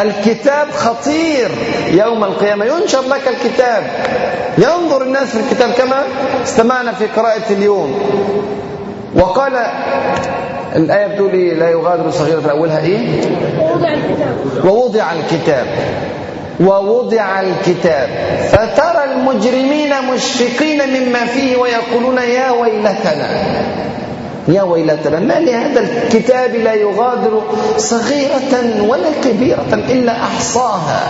الكتاب 0.02 0.72
خطير 0.72 1.50
يوم 1.92 2.24
القيامة. 2.24 2.66
ينشر 2.66 3.02
لك 3.02 3.28
الكتاب. 3.28 3.84
ينظر 4.58 5.02
الناس 5.02 5.28
في 5.28 5.40
الكتاب 5.40 5.72
كما 5.72 6.04
استمعنا 6.44 6.92
في 6.92 7.08
قراءة 7.08 7.44
اليوم. 7.50 8.00
وقال 9.16 9.54
الآية 10.76 11.08
بتقول 11.08 11.32
إيه؟ 11.34 11.54
لا 11.54 11.70
يغادر 11.70 12.12
صغيرة 12.12 12.52
أولها 12.52 12.80
إيه؟ 12.80 13.22
ووضع 14.66 15.12
الكتاب. 15.12 15.66
ووضع 16.60 17.42
الكتاب. 17.42 18.10
فترى 18.52 19.04
المجرمين 19.04 19.94
مشفقين 20.14 20.82
مما 20.90 21.26
فيه 21.26 21.58
ويقولون 21.58 22.18
يا 22.18 22.52
ويلتنا. 22.52 23.28
يا 24.48 24.64
ويلتنا 24.64 25.20
ما 25.20 25.40
لهذا 25.40 25.80
الكتاب 25.80 26.56
لا 26.56 26.74
يغادر 26.74 27.42
صغيرة 27.78 28.84
ولا 28.88 29.10
كبيرة 29.24 29.74
إلا 29.74 30.12
أحصاها. 30.12 31.10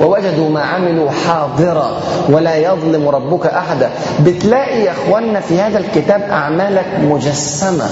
ووجدوا 0.00 0.48
ما 0.48 0.62
عملوا 0.62 1.10
حاضرا 1.10 2.00
ولا 2.28 2.56
يظلم 2.56 3.08
ربك 3.08 3.46
أحدا. 3.46 3.90
بتلاقي 4.20 4.80
يا 4.80 4.90
أخوانا 4.90 5.40
في 5.40 5.60
هذا 5.60 5.78
الكتاب 5.78 6.22
أعمالك 6.30 6.86
مجسمة. 7.02 7.88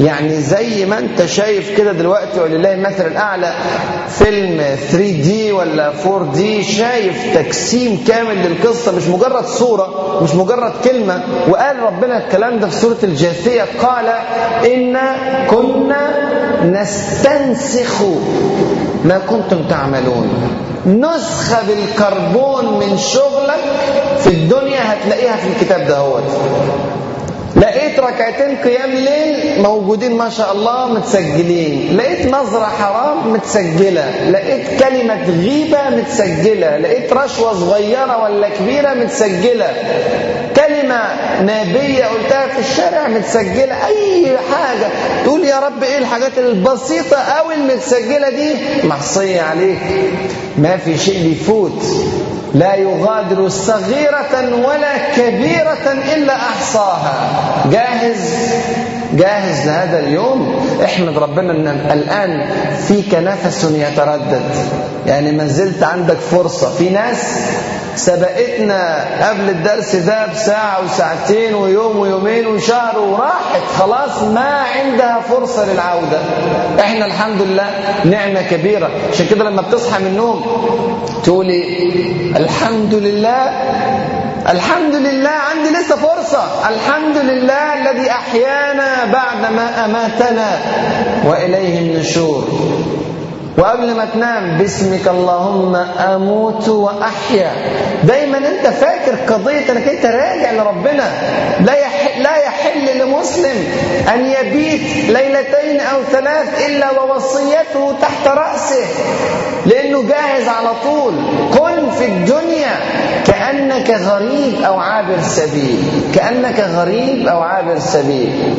يعني 0.00 0.40
زي 0.40 0.86
ما 0.86 0.98
انت 0.98 1.26
شايف 1.26 1.76
كده 1.76 1.92
دلوقتي 1.92 2.40
ولله 2.40 2.72
المثل 2.74 3.06
الأعلى 3.06 3.52
فيلم 4.08 4.56
3 4.58 4.96
دي 4.98 5.52
ولا 5.52 5.92
4 6.06 6.32
دي 6.32 6.62
شايف 6.64 7.34
تجسيم 7.34 8.04
كامل 8.08 8.36
للقصة 8.36 8.92
مش 8.96 9.06
مجرد 9.06 9.44
صورة 9.46 10.18
مش 10.22 10.34
مجرد 10.34 10.72
كلمة. 10.84 11.22
وقال 11.48 11.78
ربنا 11.82 12.24
الكلام 12.24 12.58
ده 12.58 12.68
في 12.68 12.76
سورة 12.76 12.96
الجاثية 13.02 13.62
قال 13.82 14.06
إنا 14.72 15.16
كنا 15.50 16.06
نستنسخ 16.64 18.02
ما 19.04 19.18
كنتم 19.18 19.68
تعملون. 19.68 20.28
نسخة 20.86 21.58
بالكربون 21.66 22.64
من 22.78 22.98
شغلك 22.98 23.64
في 24.20 24.26
الدنيا 24.30 24.80
هتلاقيها 24.92 25.36
في 25.36 25.48
الكتاب 25.48 25.88
ده 25.88 25.96
هو 25.98 26.18
لقيت 27.56 28.00
ركعتين 28.00 28.56
قيام 28.56 28.90
ليل 28.90 29.62
موجودين 29.62 30.12
ما 30.16 30.30
شاء 30.30 30.52
الله 30.52 30.86
متسجلين. 30.86 31.96
لقيت 31.96 32.26
نظرة 32.26 32.66
حرام 32.66 33.32
متسجلة. 33.32 34.30
لقيت 34.30 34.82
كلمة 34.82 35.24
غيبة 35.24 35.90
متسجلة. 35.90 36.76
لقيت 36.78 37.12
رشوة 37.12 37.52
صغيرة 37.52 38.22
ولا 38.22 38.48
كبيرة 38.48 38.94
متسجلة. 38.94 39.66
كلمة 40.56 41.00
نابية 41.42 42.04
قلتها 42.04 42.46
في 42.46 42.58
الشارع 42.58 43.08
متسجلة. 43.08 43.86
أي 43.86 44.36
حاجة. 44.52 44.86
تقول 45.24 45.44
يا 45.44 45.58
رب 45.60 45.82
إيه 45.82 45.98
الحاجات 45.98 46.38
البسيطة 46.38 47.16
أو 47.16 47.50
المتسجلة 47.50 48.30
دي؟ 48.30 48.54
معصية 48.84 49.40
عليك. 49.40 49.78
ما 50.58 50.76
في 50.76 50.98
شيء 50.98 51.22
بيفوت. 51.22 51.82
لا 52.56 52.74
يغادر 52.74 53.48
صغيرة 53.48 54.66
ولا 54.66 54.96
كبيرة 55.16 55.92
إلا 56.14 56.36
أحصاها. 56.36 57.14
جاهز؟ 57.70 58.34
جاهز 59.16 59.66
لهذا 59.66 59.98
اليوم؟ 59.98 60.56
احمد 60.84 61.18
ربنا 61.18 61.52
إن 61.52 61.66
الآن 61.92 62.46
فيك 62.88 63.14
نفس 63.14 63.64
يتردد. 63.64 64.50
يعني 65.06 65.32
ما 65.32 65.46
زلت 65.46 65.82
عندك 65.82 66.16
فرصة. 66.16 66.70
في 66.74 66.90
ناس 66.90 67.16
سبقتنا 67.96 69.04
قبل 69.28 69.48
الدرس 69.48 69.96
ده 69.96 70.26
بساعة 70.26 70.84
وساعتين 70.84 71.54
ويوم 71.54 71.98
ويومين 71.98 72.46
وشهر 72.46 72.98
وراحت. 72.98 73.62
خلاص 73.78 74.22
ما 74.22 74.60
عندها 74.76 75.20
فرصة 75.28 75.72
للعودة. 75.72 76.18
إحنا 76.80 77.06
الحمد 77.06 77.42
لله 77.42 77.70
نعمة 78.04 78.42
كبيرة. 78.42 78.90
عشان 79.12 79.26
كده 79.26 79.44
لما 79.44 79.62
بتصحى 79.62 80.00
من 80.02 80.06
النوم 80.06 80.44
تقولي 81.24 81.62
الحمد 82.36 82.94
لله 82.94 83.50
الحمد 84.48 84.94
لله 84.94 85.30
عندي 85.30 85.70
لسه 85.70 85.96
فرصة. 85.96 86.68
الحمد 86.68 87.16
لله 87.16 87.74
الذي 87.74 88.10
أحيانا 88.10 89.04
بعدما 89.04 89.84
أماتنا 89.84 90.58
وإليه 91.26 91.78
النشور. 91.78 92.44
وقبل 93.58 93.94
ما 93.94 94.04
تنام 94.04 94.58
باسمك 94.58 95.08
اللهم 95.08 95.76
أموت 96.14 96.68
وأحيا. 96.68 97.52
دايما 98.04 98.38
أنت 98.38 98.66
فاكر 98.66 99.34
قضية 99.34 99.72
إنك 99.72 99.88
أنت 99.88 100.06
راجع 100.06 100.52
لربنا. 100.52 101.10
لا 101.60 101.74
يحل 101.74 102.22
لا 102.22 102.36
يحل 102.36 102.98
لمسلم 102.98 103.64
أن 104.14 104.26
يبيت 104.26 105.08
ليلتين 105.08 105.80
أو 105.80 106.02
ثلاث 106.12 106.66
إلا 106.66 106.90
ووصيته 106.90 107.94
تحت 108.02 108.28
رأسه 108.28 108.86
لأنه 109.66 110.02
جاهز 110.02 110.48
على 110.48 110.70
طول. 110.82 111.14
كن 111.58 111.90
في 111.90 112.04
الدنيا. 112.04 112.76
كأنك 113.26 113.90
غريب 113.90 114.62
أو 114.62 114.78
عابر 114.78 115.20
سبيل. 115.22 115.78
كأنك 116.14 116.60
غريب 116.60 117.26
أو 117.26 117.40
عابر 117.40 117.78
سبيل. 117.78 118.54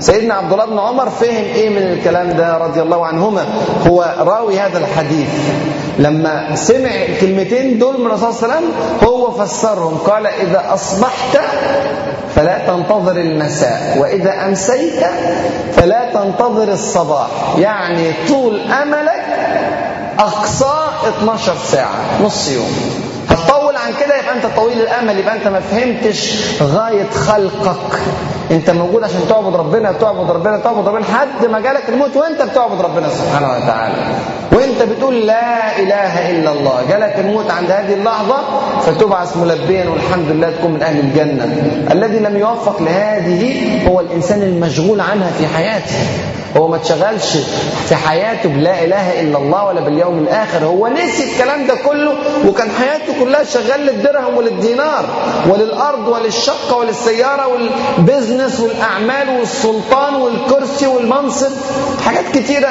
سيدنا 0.00 0.34
عبد 0.34 0.52
الله 0.52 0.66
بن 0.66 0.78
عمر 0.78 1.10
فهم 1.10 1.44
إيه 1.54 1.68
من 1.70 1.82
الكلام 1.82 2.32
ده 2.32 2.58
رضي 2.58 2.82
الله 2.82 3.06
عنهما؟ 3.06 3.44
هو 3.86 4.14
راوي 4.18 4.60
هذا 4.60 4.78
الحديث. 4.78 5.28
لما 5.98 6.54
سمع 6.56 6.90
الكلمتين 7.08 7.78
دول 7.78 8.00
من 8.00 8.06
الرسول 8.06 8.34
صلى 8.34 8.42
الله 8.42 8.54
عليه 8.56 8.66
وسلم 8.66 8.72
هو 9.08 9.30
فسرهم. 9.30 9.98
قال 9.98 10.26
إذا 10.26 10.64
أصبحت 10.74 11.38
فلا 12.36 12.58
تنتظر 12.66 13.16
المساء 13.16 13.96
وإذا 13.98 14.44
أمسيت 14.46 15.04
فلا 15.76 16.10
تنتظر 16.14 16.72
الصباح. 16.72 17.28
يعني 17.58 18.12
طول 18.28 18.60
أملك 18.60 19.24
اقصاه 20.18 21.08
12 21.18 21.52
ساعة 21.72 22.22
نص 22.22 22.48
يوم. 22.48 22.72
هتطول 23.28 23.67
عن 23.86 23.92
كده 24.04 24.16
يبقى 24.18 24.34
أنت 24.34 24.46
طويل 24.56 24.80
الأمل 24.80 25.18
يبقى 25.18 25.34
أنت 25.36 25.48
ما 25.48 25.60
فهمتش 25.60 26.34
غاية 26.62 27.10
خلقك. 27.10 27.98
أنت 28.50 28.70
موجود 28.70 29.04
عشان 29.04 29.20
تعبد 29.28 29.56
ربنا 29.56 29.92
تعبد 29.92 30.30
ربنا 30.30 30.58
تعبد 30.58 30.88
ربنا 30.88 31.00
لحد 31.00 31.46
ما 31.50 31.60
جالك 31.60 31.88
الموت 31.88 32.16
وأنت 32.16 32.42
بتعبد 32.42 32.80
ربنا 32.80 33.08
سبحانه 33.08 33.48
وتعالى. 33.48 33.94
وأنت 34.52 34.82
بتقول 34.82 35.26
لا 35.26 35.78
إله 35.78 36.30
إلا 36.30 36.52
الله. 36.52 36.82
جالك 36.88 37.14
الموت 37.18 37.50
عند 37.50 37.70
هذه 37.70 37.94
اللحظة 37.94 38.36
فتبعث 38.86 39.36
ملبيا 39.36 39.88
والحمد 39.88 40.30
لله 40.30 40.50
تكون 40.50 40.70
من 40.72 40.82
أهل 40.82 40.98
الجنة. 41.00 41.44
الذي 41.92 42.18
لم 42.18 42.36
يوفق 42.36 42.82
لهذه 42.82 43.64
هو 43.88 44.00
الإنسان 44.00 44.42
المشغول 44.42 45.00
عنها 45.00 45.30
في 45.38 45.46
حياته. 45.46 45.96
هو 46.56 46.68
ما 46.68 46.76
اتشغلش 46.76 47.36
في 47.88 47.94
حياته 47.96 48.48
بلا 48.48 48.84
إله 48.84 49.20
إلا 49.20 49.38
الله 49.38 49.64
ولا 49.64 49.80
باليوم 49.80 50.18
الآخر. 50.18 50.64
هو 50.64 50.88
نسي 50.88 51.32
الكلام 51.32 51.66
ده 51.66 51.74
كله 51.86 52.12
وكان 52.48 52.68
حياته 52.70 53.24
كلها 53.24 53.44
شغال 53.44 53.67
للدرهم 53.76 54.36
وللدينار 54.36 55.04
وللأرض 55.48 56.08
وللشقة 56.08 56.76
وللسيارة 56.76 57.46
والبزنس 57.46 58.60
والأعمال 58.60 59.38
والسلطان 59.38 60.14
والكرسي 60.14 60.86
والمنصب. 60.86 61.50
حاجات 62.04 62.24
كتيرة 62.34 62.68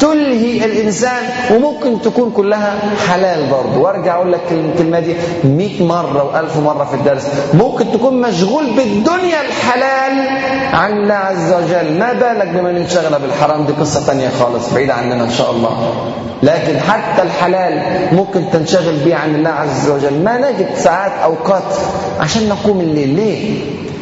تلهي 0.00 0.64
الإنسان 0.64 1.22
وممكن 1.54 2.02
تكون 2.02 2.30
كلها 2.30 2.78
حلال 3.08 3.46
برضه. 3.50 3.78
وأرجع 3.78 4.16
أقول 4.16 4.32
لك 4.32 4.40
الكلمة 4.50 5.00
دي 5.00 5.16
100 5.44 5.82
مرة 5.82 6.30
و1000 6.32 6.58
مرة 6.58 6.84
في 6.84 6.94
الدرس. 6.94 7.28
ممكن 7.54 7.92
تكون 7.92 8.20
مشغول 8.20 8.64
بالدنيا 8.66 9.40
الحلال. 9.40 10.28
عن 10.72 10.92
الله 10.92 11.14
عز 11.14 11.52
وجل 11.52 11.98
ما 11.98 12.12
بالك 12.12 12.48
بمن 12.48 12.76
انشغل 12.76 13.18
بالحرام؟ 13.22 13.66
دي 13.66 13.72
قصة 13.72 14.06
تانية 14.06 14.28
خالص 14.40 14.72
بعيدة 14.74 14.94
عننا 14.94 15.24
إن 15.24 15.30
شاء 15.30 15.50
الله. 15.50 15.94
لكن 16.42 16.80
حتى 16.80 17.22
الحلال 17.22 17.82
ممكن 18.12 18.50
تنشغل 18.52 18.96
به 19.04 19.16
عن 19.16 19.34
الله 19.34 19.50
عز 19.50 19.90
وجل. 19.90 20.24
ما 20.24 20.37
نجد 20.38 20.68
ساعات 20.76 21.12
أوقات 21.24 21.62
عشان 22.20 22.48
نقوم 22.48 22.80
الليل. 22.80 23.16
ليه؟ 23.16 23.60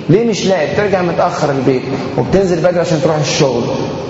ليه 0.08 0.24
مش 0.24 0.46
لاقي 0.46 0.74
بترجع 0.74 1.02
متأخر 1.02 1.50
البيت 1.50 1.82
وبتنزل 2.18 2.56
بدري 2.60 2.80
عشان 2.80 3.00
تروح 3.02 3.16
الشغل. 3.16 3.62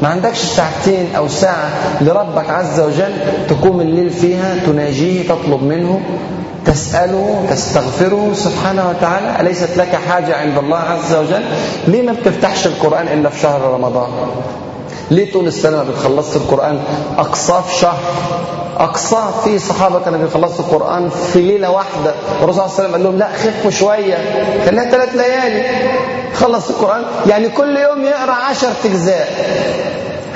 ما 0.02 0.08
عندكش 0.08 0.38
ساعتين 0.38 1.06
أو 1.16 1.28
ساعة 1.28 1.70
لربك 2.00 2.50
عز 2.50 2.80
وجل 2.80 3.12
تقوم 3.48 3.80
الليل 3.80 4.10
فيها 4.10 4.56
تناجيه 4.66 5.28
تطلب 5.28 5.62
منه 5.62 6.00
تسأله 6.64 7.46
تستغفره 7.50 8.30
سبحانه 8.34 8.90
وتعالى. 8.90 9.40
أليست 9.40 9.76
لك 9.76 9.94
حاجة 10.08 10.36
عند 10.36 10.58
الله 10.58 10.78
عز 10.78 11.14
وجل؟ 11.14 11.42
ليه 11.88 12.02
ما 12.02 12.12
بتفتحش 12.12 12.66
القرآن 12.66 13.08
إلا 13.08 13.28
في 13.30 13.40
شهر 13.40 13.60
رمضان؟ 13.60 14.08
ليه 15.10 15.32
طول 15.32 15.46
السنة 15.46 15.76
ما 15.76 15.84
بتخلصش 15.90 16.36
القرآن؟ 16.36 16.80
أقصاه 17.18 17.60
في 17.60 17.74
شهر 17.74 17.98
أقصاه 18.78 19.30
في 19.44 19.58
صحابة 19.58 20.00
كانوا 20.00 20.18
بيخلصوا 20.18 20.64
القرآن 20.64 21.08
في 21.32 21.42
ليلة 21.42 21.70
واحدة. 21.70 22.14
الرسول 22.42 22.54
صلى 22.54 22.64
الله 22.64 22.74
عليه 22.74 22.74
وسلم 22.74 22.92
قال 22.92 23.02
لهم 23.04 23.18
لا 23.18 23.28
خفوا 23.32 23.70
شوية 23.70 24.16
خليها 24.66 24.90
ثلاث 24.90 25.14
ليالي 25.14 25.64
خلص 26.34 26.68
القرآن. 26.70 27.02
يعني 27.26 27.48
كل 27.48 27.76
يوم 27.76 28.04
يقرأ 28.04 28.32
عشر 28.32 28.68
أجزاء 28.84 29.28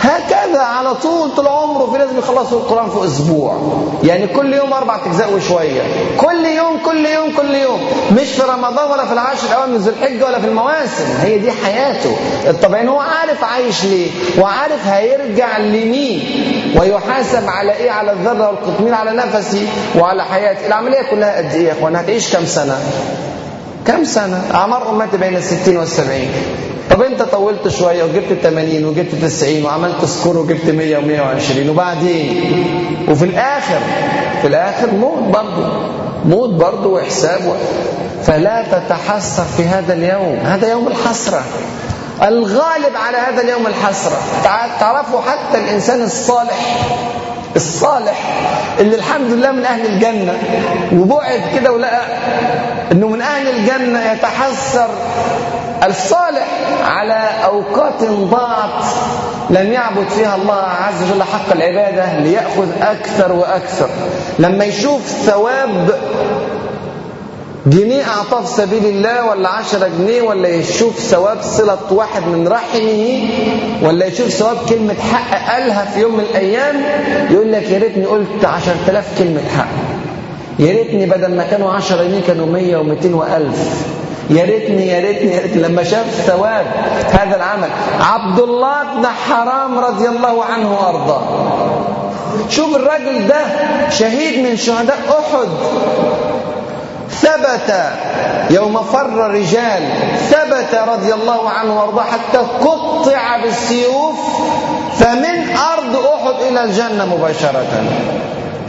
هكذا 0.00 0.60
على 0.60 0.94
طول 0.94 1.30
طول 1.36 1.46
عمره 1.46 1.90
في 1.92 1.98
ناس 1.98 2.10
بيخلصوا 2.10 2.58
القرآن 2.60 2.90
في 2.90 3.04
أسبوع. 3.04 3.56
يعني 4.04 4.26
كل 4.26 4.54
يوم 4.54 4.72
أربع 4.72 4.98
أجزاء 5.06 5.32
وشوية. 5.32 5.82
كل 6.16 6.44
يوم 6.46 6.78
كل 6.84 7.06
يوم 7.06 7.32
كل 7.36 7.54
يوم. 7.54 7.80
مش 8.12 8.28
في 8.28 8.42
رمضان 8.42 8.90
ولا 8.90 9.06
في 9.06 9.12
العشر 9.12 9.46
الأوائل 9.48 9.70
من 9.70 9.76
ذي 9.78 9.90
الحجة 9.90 10.26
ولا 10.26 10.40
في 10.40 10.46
المواسم. 10.46 11.04
هي 11.20 11.38
دي 11.38 11.52
حياته. 11.52 12.16
طبعا 12.62 12.88
هو 12.88 12.98
عارف 13.00 13.44
عايش 13.44 13.84
ليه 13.84 14.10
وعارف 14.38 14.86
هيرجع 14.86 15.58
لمين 15.58 16.22
ويحاسب 16.76 17.48
على 17.48 17.72
إيه؟ 17.72 17.90
على 17.90 18.12
الذرة 18.12 18.48
والقطمير 18.48 18.94
على 18.94 19.10
نفسي 19.10 19.66
وعلى 19.98 20.24
حياتي 20.24 20.66
العملية 20.66 21.02
كلها 21.10 21.36
قد 21.36 21.54
إيه 21.54 21.66
يا 21.68 21.72
إخوان؟ 21.72 21.96
هتعيش 21.96 22.36
كم 22.36 22.44
سنة؟ 22.46 22.78
كم 23.86 24.04
سنة؟ 24.04 24.42
أعمار 24.54 24.90
أمتي 24.90 25.16
بين 25.16 25.36
الستين 25.36 25.76
والسبعين. 25.76 26.30
طب 26.90 27.02
انت 27.02 27.22
طولت 27.22 27.68
شوية 27.68 28.04
وجبت 28.04 28.32
80 28.42 28.84
وجبت 28.84 29.14
90 29.14 29.64
وعملت 29.64 30.04
سكور 30.04 30.38
وجبت 30.38 30.70
100 30.70 30.96
و120 30.96 31.68
وبعدين؟ 31.70 32.54
وفي 33.08 33.24
الآخر 33.24 33.78
في 34.40 34.46
الآخر 34.46 34.90
موت 34.94 35.18
برضه 35.22 35.72
موت 36.24 36.50
برضه 36.50 36.88
وحساب. 36.88 37.56
فلا 38.22 38.64
تتحسر 38.72 39.44
في 39.56 39.64
هذا 39.64 39.92
اليوم. 39.94 40.38
هذا 40.44 40.68
يوم 40.70 40.88
الحسرة. 40.88 41.42
الغالب 42.22 42.96
على 43.06 43.16
هذا 43.16 43.42
اليوم 43.42 43.66
الحسرة. 43.66 44.16
تعرفوا 44.80 45.20
حتى 45.20 45.58
الإنسان 45.58 46.02
الصالح 46.02 46.86
الصالح 47.56 48.20
اللي 48.80 48.96
الحمد 48.96 49.32
لله 49.32 49.50
من 49.52 49.64
أهل 49.64 49.86
الجنة 49.86 50.38
وبعد 50.96 51.40
كده 51.54 51.72
ولقى 51.72 52.02
إنه 52.92 53.08
من 53.08 53.22
أهل 53.22 53.48
الجنة 53.48 54.12
يتحسر 54.12 54.88
الصالح 55.86 56.48
على 56.84 57.28
أوقات 57.44 58.02
ضاعت 58.10 58.84
لم 59.50 59.72
يعبد 59.72 60.08
فيها 60.08 60.36
الله 60.36 60.54
عز 60.54 61.10
وجل 61.10 61.22
حق 61.22 61.52
العبادة 61.52 62.18
ليأخذ 62.20 62.68
أكثر 62.82 63.32
وأكثر. 63.32 63.88
لما 64.38 64.64
يشوف 64.64 65.00
ثواب 65.26 65.90
جنيه 67.66 68.02
أعطاه 68.08 68.40
في 68.40 68.52
سبيل 68.52 68.86
الله 68.86 69.24
ولا 69.30 69.48
عشرة 69.48 69.90
جنيه 69.98 70.22
ولا 70.22 70.48
يشوف 70.48 70.98
ثواب 70.98 71.38
صلة 71.42 71.78
واحد 71.90 72.22
من 72.22 72.48
رحمه 72.48 73.28
ولا 73.82 74.06
يشوف 74.06 74.28
ثواب 74.28 74.56
كلمة 74.68 74.94
حق 75.12 75.52
قالها 75.52 75.84
في 75.84 76.00
يوم 76.00 76.14
من 76.16 76.20
الأيام 76.30 76.76
يقول 77.30 77.52
لك 77.52 77.70
يا 77.70 77.78
ريتني 77.78 78.04
قلت 78.04 78.44
عشرة 78.44 78.76
آلاف 78.88 79.18
كلمة 79.18 79.40
حق. 79.58 79.68
يا 80.58 80.72
ريتني 80.72 81.06
بدل 81.06 81.36
ما 81.36 81.42
كانوا 81.50 81.72
10 81.72 82.02
جنيه 82.04 82.20
كانوا 82.26 82.46
100 82.46 82.76
و200 82.76 83.04
و1000 83.04 83.56
يا 84.30 84.44
ريتني 84.44 84.86
يا 84.88 85.00
ريتني 85.00 85.62
لما 85.62 85.84
شاف 85.84 86.06
ثواب 86.26 86.66
هذا 87.12 87.36
العمل 87.36 87.68
عبد 88.00 88.40
الله 88.40 88.82
بن 88.82 89.06
حرام 89.06 89.78
رضي 89.78 90.08
الله 90.08 90.44
عنه 90.44 90.72
وأرضاه. 90.72 91.22
شوف 92.48 92.76
الراجل 92.76 93.28
ده 93.28 93.40
شهيد 93.90 94.46
من 94.46 94.56
شهداء 94.56 94.98
أحد. 95.08 95.48
ثبت 97.10 97.90
يوم 98.50 98.82
فر 98.82 99.30
رجال 99.30 99.82
ثبت 100.30 100.74
رضي 100.88 101.14
الله 101.14 101.48
عنه 101.50 101.80
وأرضاه 101.80 102.04
حتى 102.04 102.38
قطع 102.38 103.42
بالسيوف 103.42 104.16
فمن 104.98 105.56
أرض 105.56 105.96
أحد 106.06 106.34
إلى 106.48 106.64
الجنة 106.64 107.16
مباشرة. 107.16 107.64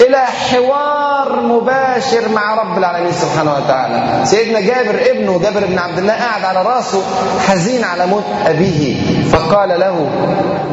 إلى 0.02 0.18
حوار 0.18 1.42
مباشر 1.42 2.30
مع 2.30 2.56
رب 2.62 2.78
العالمين 2.78 3.12
سبحانه 3.12 3.54
وتعالى. 3.54 4.26
سيدنا 4.26 4.60
جابر 4.60 5.00
ابنه 5.10 5.40
جابر 5.40 5.66
بن 5.66 5.80
عبد 5.80 5.98
الله 5.98 6.14
قاعد 6.14 6.44
على 6.44 6.62
راسه 6.70 7.02
حزين 7.48 7.84
على 7.84 8.06
موت 8.06 8.24
أبيه. 8.46 8.96
فقال 9.32 9.70
له 9.80 10.10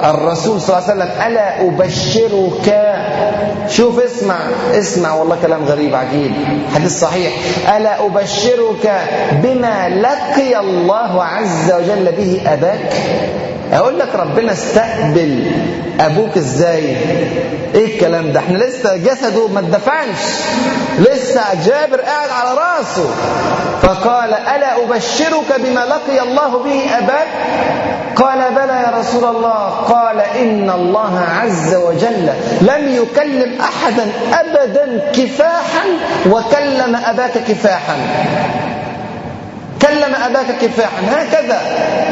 الرسول 0.04 0.60
صلى 0.60 0.78
الله 0.78 0.90
عليه 0.90 0.94
وسلم 0.94 1.10
ألا 1.26 1.62
أبشرك؟ 1.66 2.66
شوف 3.68 3.98
اسمع 4.00 4.36
اسمع 4.72 5.14
والله 5.14 5.36
كلام 5.42 5.64
غريب 5.64 5.94
عجيب. 5.94 6.32
حديث 6.74 7.00
صحيح. 7.00 7.32
ألا 7.76 8.06
أبشرك 8.06 9.00
بما 9.32 9.88
لقي 9.88 10.60
الله 10.60 11.24
عز 11.24 11.72
وجل 11.72 12.12
به 12.12 12.42
أباك؟ 12.46 12.92
أقول 13.72 13.98
لك 13.98 14.14
ربنا 14.14 14.52
استقبل 14.52 15.50
أبوك 16.00 16.36
إزاي؟ 16.36 16.96
إيه 17.74 17.94
الكلام 17.94 18.32
ده؟ 18.32 18.40
إحنا 18.40 18.58
لسه 18.58 18.96
جسده 18.96 19.48
ما 19.48 19.60
اتدفنش 19.60 20.18
لسه 20.98 21.40
جابر 21.66 22.00
قاعد 22.00 22.30
على 22.30 22.50
راسه. 22.58 23.10
فقال 23.82 24.34
ألا 24.34 24.84
أبشرك 24.84 25.60
بما 25.60 25.80
لقي 25.80 26.22
الله 26.22 26.58
به 26.62 26.98
أباك؟ 26.98 27.26
قال 28.16 28.38
بلى 28.54 28.82
يا 28.86 28.92
رسول 28.98 29.24
الله. 29.36 29.68
قال 29.68 30.20
إن 30.20 30.70
الله 30.70 31.20
عز 31.20 31.74
وجل 31.74 32.30
لم 32.60 32.88
يكلم 33.02 33.60
أحدا 33.60 34.06
ابدا 34.32 35.10
كفاحا 35.12 35.84
وكلم 36.30 36.96
أباك 36.96 37.32
كفاحا. 37.48 37.96
كلم 39.82 40.14
أباك 40.14 40.58
كفاحا. 40.60 41.02
هكذا 41.08 41.60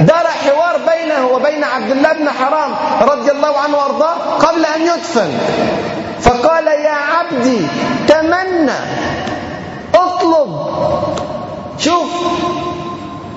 دار 0.00 0.26
حوار 0.26 0.76
بينه 0.76 1.26
وبين 1.26 1.64
عبد 1.64 1.90
الله 1.90 2.12
بن 2.12 2.28
حرام 2.28 2.70
رضي 3.02 3.30
الله 3.30 3.58
عنه 3.58 3.76
وأرضاه 3.76 4.14
قبل 4.38 4.64
أن 4.64 4.82
يدفن. 4.82 5.30
فقال 6.20 6.66
يا 6.66 6.90
عبدي 6.90 7.58
تمنى 8.08 8.78
اطلب. 9.94 10.66
شوف 11.78 12.08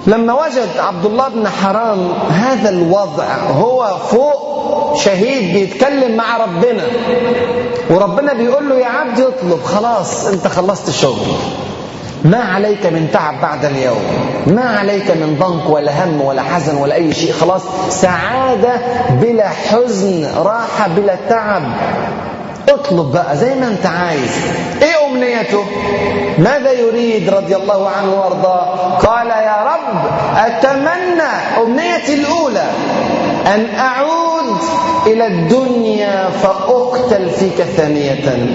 لما 0.07 0.33
وجد 0.33 0.69
عبد 0.79 1.05
الله 1.05 1.27
بن 1.27 1.47
حرام 1.47 2.13
هذا 2.29 2.69
الوضع 2.69 3.35
هو 3.35 3.97
فوق 3.97 4.95
شهيد 4.97 5.53
بيتكلم 5.53 6.17
مع 6.17 6.37
ربنا. 6.37 6.83
وربنا 7.89 8.33
بيقول 8.33 8.69
له 8.69 8.75
يا 8.75 8.87
عبدي 8.87 9.27
اطلب. 9.27 9.63
خلاص 9.63 10.25
انت 10.25 10.47
خلصت 10.47 10.87
الشغل. 10.89 11.25
ما 12.25 12.37
عليك 12.37 12.85
من 12.85 13.07
تعب 13.13 13.41
بعد 13.41 13.65
اليوم؟ 13.65 14.01
ما 14.47 14.77
عليك 14.79 15.11
من 15.11 15.37
ضنك 15.39 15.69
ولا 15.69 16.03
هم 16.05 16.21
ولا 16.21 16.41
حزن 16.41 16.75
ولا 16.77 16.95
أي 16.95 17.13
شيء؟ 17.13 17.31
خلاص 17.33 17.61
سعادة 17.89 18.71
بلا 19.11 19.49
حزن 19.49 20.27
راحة 20.37 20.87
بلا 20.87 21.15
تعب. 21.29 21.63
اطلب 22.69 23.11
بقى 23.11 23.37
زي 23.37 23.55
ما 23.55 23.67
انت 23.67 23.85
عايز. 23.85 24.31
إيه 24.81 25.07
أمنيته؟ 25.11 25.63
ماذا 26.37 26.71
يريد 26.71 27.29
رضي 27.29 27.55
الله 27.55 27.89
عنه 27.89 28.13
وأرضاه؟ 28.13 28.97
قال 28.97 29.27
يا 29.27 29.57
رب 29.63 30.01
أتمنى 30.37 31.31
أمنيتي 31.63 32.13
الأولى 32.13 32.65
أن 33.47 33.65
أعود 33.79 34.57
إلى 35.07 35.27
الدنيا 35.27 36.29
فأقتل 36.43 37.29
فيك 37.29 37.63
ثانية. 37.77 38.49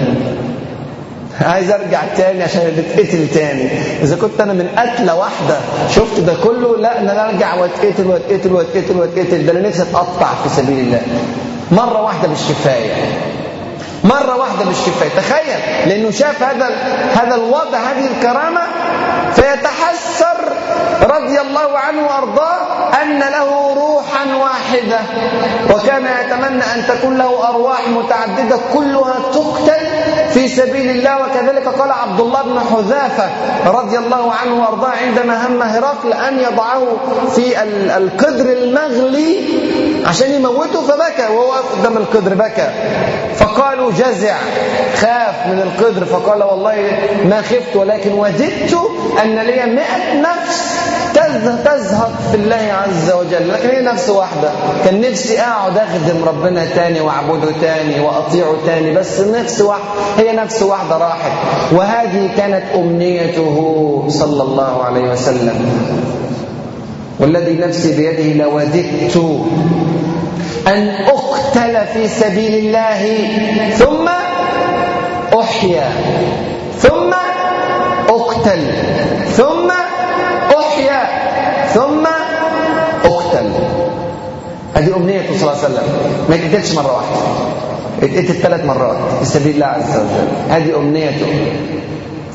عايز 1.41 1.71
ارجع 1.71 2.01
تاني 2.17 2.43
عشان 2.43 2.61
اتقتل 2.61 3.27
تاني. 3.33 3.69
إذا 4.03 4.15
كنت 4.15 4.41
أنا 4.41 4.53
من 4.53 4.67
قتلة 4.77 5.15
واحدة 5.15 5.57
شفت 5.95 6.19
ده 6.19 6.33
كله؟ 6.43 6.77
لا 6.77 7.01
أنا 7.01 7.29
أرجع 7.29 7.55
واتقتل 7.55 8.07
واتقتل 8.07 8.51
واتقتل 8.51 8.97
واتقتل. 8.97 9.45
ده 9.45 9.51
أنا 9.51 9.67
نفسي 9.67 9.81
أتقطع 9.81 10.29
في 10.43 10.49
سبيل 10.49 10.79
الله. 10.79 11.01
مرة 11.71 12.01
واحدة 12.01 12.27
مش 12.29 12.37
كفايه 12.49 12.91
مرة 14.03 14.35
واحدة 14.35 14.65
مش 14.69 14.75
كفاية 14.75 15.09
تخيل 15.09 15.89
لأنه 15.89 16.11
شاف 16.11 16.43
هذا 16.43 16.69
هذا 17.13 17.35
الوضع 17.35 17.77
هذه 17.77 18.07
الكرامة 18.17 18.61
فيتحسر 19.35 20.37
رضي 21.01 21.41
الله 21.41 21.77
عنه 21.77 22.07
وأرضاه 22.07 22.57
أن 23.01 23.19
له 23.19 23.73
روحا 23.73 24.35
واحدة. 24.35 24.99
وكان 25.75 26.05
يتمنى 26.05 26.63
أن 26.63 26.85
تكون 26.87 27.17
له 27.17 27.49
أرواح 27.49 27.89
متعددة 27.89 28.57
كلها 28.73 29.15
تقتل 29.33 29.85
في 30.33 30.47
سبيل 30.47 30.89
الله. 30.89 31.17
وكذلك 31.21 31.67
قال 31.67 31.91
عبد 31.91 32.19
الله 32.19 32.43
بن 32.43 32.59
حذافة 32.59 33.29
رضي 33.71 33.97
الله 33.97 34.31
عنه 34.33 34.61
وأرضاه 34.61 34.89
عندما 34.89 35.47
هم 35.47 35.61
هرقل 35.61 36.13
أن 36.13 36.39
يضعه 36.39 36.83
في 37.35 37.63
القدر 37.97 38.45
المغلي 38.45 39.39
عشان 40.05 40.31
يموته 40.31 40.81
فبكى 40.81 41.33
وهو 41.33 41.51
قدام 41.51 41.97
القدر 41.97 42.33
بكى. 42.33 42.69
فقالوا 43.35 43.91
جزع 43.91 44.37
خاف 44.97 45.47
من 45.47 45.61
القدر. 45.61 46.05
فقال 46.05 46.43
والله 46.43 46.75
ما 47.25 47.41
خفت 47.41 47.75
ولكن 47.75 48.13
وددت 48.13 48.77
أن 49.23 49.39
لي 49.39 49.65
مئة 49.65 50.21
نفس 50.21 50.75
تزهق 51.65 52.11
في 52.31 52.37
الله 52.37 52.73
عز 52.83 53.11
وجل. 53.11 53.53
لكن 53.53 53.69
هي 53.69 53.81
نفس 53.81 54.09
واحدة. 54.09 54.51
كان 54.85 55.01
نفسي 55.01 55.41
أقعد 55.41 55.77
أخدم 55.77 56.23
ربنا 56.25 56.65
تاني 56.65 57.01
وأعبده 57.01 57.51
تاني 57.61 57.99
وأطيعه 57.99 58.55
تاني 58.65 58.93
بس 58.93 59.19
نفس 59.19 59.61
واحدة 59.61 59.83
هي 60.17 60.31
نفس 60.35 60.63
واحدة 60.63 60.97
راحت. 60.97 61.31
وهذه 61.71 62.29
كانت 62.37 62.63
أمنيته 62.75 64.05
صلى 64.09 64.43
الله 64.43 64.83
عليه 64.83 65.11
وسلم. 65.11 65.85
والذي 67.19 67.53
نفسي 67.53 67.95
بيده 67.95 68.43
لوددت 68.43 69.17
أن 70.67 70.89
أقتل 70.89 71.85
في 71.93 72.07
سبيل 72.07 72.53
الله 72.53 73.27
ثم 73.69 74.09
أحيا 75.39 75.89
ثم 76.79 77.13
أقتل 78.09 78.61
ثم 79.35 79.71
أحيا 80.59 81.03
ثم 81.73 82.07
أقتل. 83.05 83.51
هذه 84.75 84.95
أمنيته 84.95 85.37
صلى 85.37 85.51
الله 85.51 85.63
عليه 85.63 85.73
وسلم. 85.73 85.83
ما 86.29 86.35
يتقتلش 86.35 86.73
مرة 86.73 86.95
واحدة. 86.95 87.21
اتقتل 88.03 88.41
ثلاث 88.41 88.65
مرات 88.65 88.97
في 89.19 89.25
سبيل 89.25 89.55
الله 89.55 89.65
عز 89.65 89.97
وجل. 89.97 90.27
هذه 90.49 90.77
أمنيته 90.77 91.27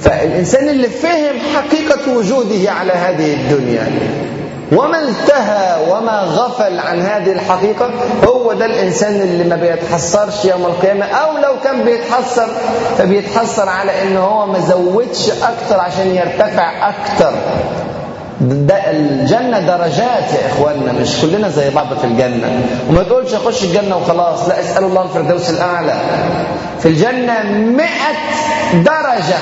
فالإنسان 0.01 0.69
اللي 0.69 0.89
فهم 0.89 1.37
حقيقة 1.55 2.17
وجوده 2.17 2.71
على 2.71 2.93
هذه 2.93 3.35
الدنيا 3.35 3.87
وما 4.73 4.99
التهى 4.99 5.91
وما 5.91 6.21
غفل 6.21 6.79
عن 6.79 7.01
هذه 7.01 7.33
الحقيقة 7.33 7.91
هو 8.29 8.53
ده 8.53 8.67
الإنسان 8.67 9.15
اللي 9.21 9.45
ما 9.45 9.57
بيتحسرش 9.57 10.45
يوم 10.45 10.67
القيامة 10.67 11.05
أو 11.07 11.37
لو 11.39 11.53
كان 11.65 11.85
بيتحسر 11.85 12.47
فبيتحسر 12.99 13.69
على 13.69 14.03
إن 14.03 14.17
هو 14.17 14.47
ما 14.47 14.59
زودش 14.61 15.31
أكتر 15.31 15.81
عشان 15.81 16.15
يرتفع 16.15 16.89
أكتر. 16.89 17.33
ده 18.41 18.75
الجنة 18.91 19.59
درجات 19.59 20.33
يا 20.33 20.47
إخواننا 20.53 20.93
مش 20.93 21.21
كلنا 21.23 21.49
زي 21.49 21.71
بعض 21.71 21.95
في 21.99 22.05
الجنة. 22.05 22.61
وما 22.91 23.03
تقولش 23.03 23.35
أخش 23.35 23.65
الجنة 23.65 23.97
وخلاص 23.97 24.49
لا 24.49 24.61
اسألوا 24.61 24.89
الله 24.89 25.03
الفردوس 25.03 25.51
الأعلى. 25.51 25.95
في 26.81 26.89
الجنة 26.89 27.43
مئة 27.53 28.17
درجة 28.75 29.39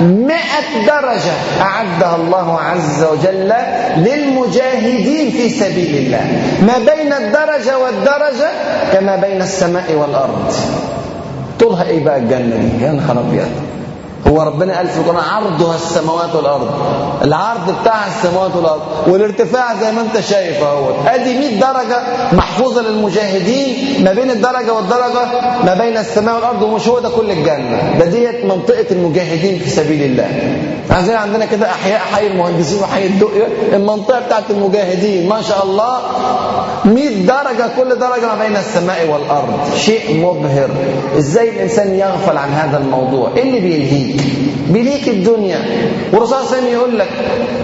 مئة 0.00 0.86
درجة 0.86 1.32
أعدها 1.60 2.16
الله 2.16 2.58
عز 2.60 3.04
وجل 3.04 3.52
للمجاهدين 3.96 5.30
في 5.30 5.48
سبيل 5.50 5.96
الله. 5.96 6.20
ما 6.66 6.78
بين 6.78 7.12
الدرجة 7.12 7.78
والدرجة 7.78 8.50
كما 8.92 9.16
بين 9.16 9.42
السماء 9.42 9.92
والأرض. 9.92 10.52
طولها 11.60 11.84
إيه 11.84 12.04
بقى 12.04 12.16
الجنة 12.16 12.56
دي؟ 12.56 12.84
يا 12.84 12.92
نهار 12.92 13.18
أبيض. 13.20 13.48
هو 14.26 14.42
ربنا 14.42 14.76
قال 14.76 14.88
في 14.88 14.96
القرآن 14.98 15.24
عرضها 15.24 15.74
السماوات 15.74 16.34
والأرض. 16.34 16.68
العرض 17.24 17.74
بتاع 17.82 18.06
السماوات 18.06 18.56
والأرض. 18.56 18.80
والارتفاع 19.06 19.74
زي 19.80 19.92
ما 19.92 20.00
انت 20.00 20.20
شايف 20.20 20.62
اهو 20.62 20.90
ادي 21.06 21.38
100 21.38 21.60
درجة 21.60 22.02
محفوظة 22.32 22.82
للمجاهدين 22.82 24.04
ما 24.04 24.12
بين 24.12 24.30
الدرجة 24.30 24.72
والدرجة 24.72 25.24
ما 25.64 25.74
بين 25.80 25.96
السماء 25.96 26.34
والأرض 26.34 26.62
ومش 26.62 26.88
هو 26.88 26.98
ده 26.98 27.08
كل 27.08 27.30
الجنة. 27.30 27.98
ده 27.98 28.04
ديت 28.06 28.44
منطقة 28.44 28.86
المجاهدين 28.90 29.58
في 29.58 29.70
سبيل 29.70 30.02
الله. 30.02 30.26
عندنا 30.90 31.16
عندنا 31.18 31.44
كده 31.44 31.66
أحياء 31.70 31.98
حي 31.98 32.26
المهندسين 32.26 32.82
وحي 32.82 33.06
الدقية 33.06 33.46
المنطقة 33.72 34.20
بتاعت 34.20 34.50
المجاهدين. 34.50 35.28
ما 35.28 35.42
شاء 35.42 35.64
الله. 35.64 35.98
100 36.84 37.26
درجة 37.26 37.70
كل 37.76 37.88
درجة 37.98 38.26
ما 38.26 38.38
بين 38.46 38.56
السماء 38.56 39.06
والأرض. 39.12 39.74
شيء 39.76 40.16
مبهر. 40.26 40.68
إزاي 41.18 41.48
الإنسان 41.48 41.94
يغفل 41.94 42.36
عن 42.36 42.48
هذا 42.52 42.78
الموضوع؟ 42.78 43.30
إيه 43.36 43.42
اللي 43.42 43.60
بيلهيه؟ 43.60 44.07
بليك 44.68 45.08
الدنيا. 45.08 45.58
والرسول 46.12 46.28
صلى 46.28 46.38
الله 46.38 46.50
عليه 46.50 46.58
وسلم 46.58 46.72
يقول 46.72 46.98
لك 46.98 47.08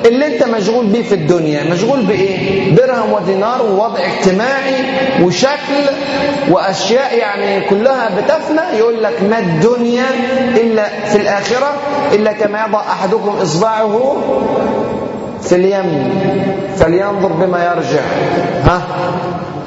اللي 0.07 0.27
انت 0.27 0.45
مشغول 0.45 0.87
بيه 0.87 1.03
في 1.03 1.15
الدنيا 1.15 1.65
مشغول 1.65 2.03
بإيه؟ 2.03 2.71
درهم 2.75 3.13
ودينار 3.13 3.63
ووضع 3.63 3.99
اجتماعي 3.99 4.75
وشكل 5.23 5.83
وأشياء 6.51 7.19
يعني 7.19 7.61
كلها 7.61 8.11
بتفنى. 8.17 8.79
يقول 8.79 9.03
لك 9.03 9.23
ما 9.31 9.39
الدنيا 9.39 10.07
إلا 10.57 10.89
في 11.09 11.17
الآخرة 11.17 11.73
إلا 12.13 12.33
كما 12.33 12.65
يضع 12.67 12.81
أحدكم 12.81 13.37
إصبعه 13.43 14.17
في 15.43 15.55
اليم. 15.55 16.11
فلينظر 16.77 17.33
بما 17.33 17.65
يرجع. 17.65 18.03
ها؟ 18.65 18.83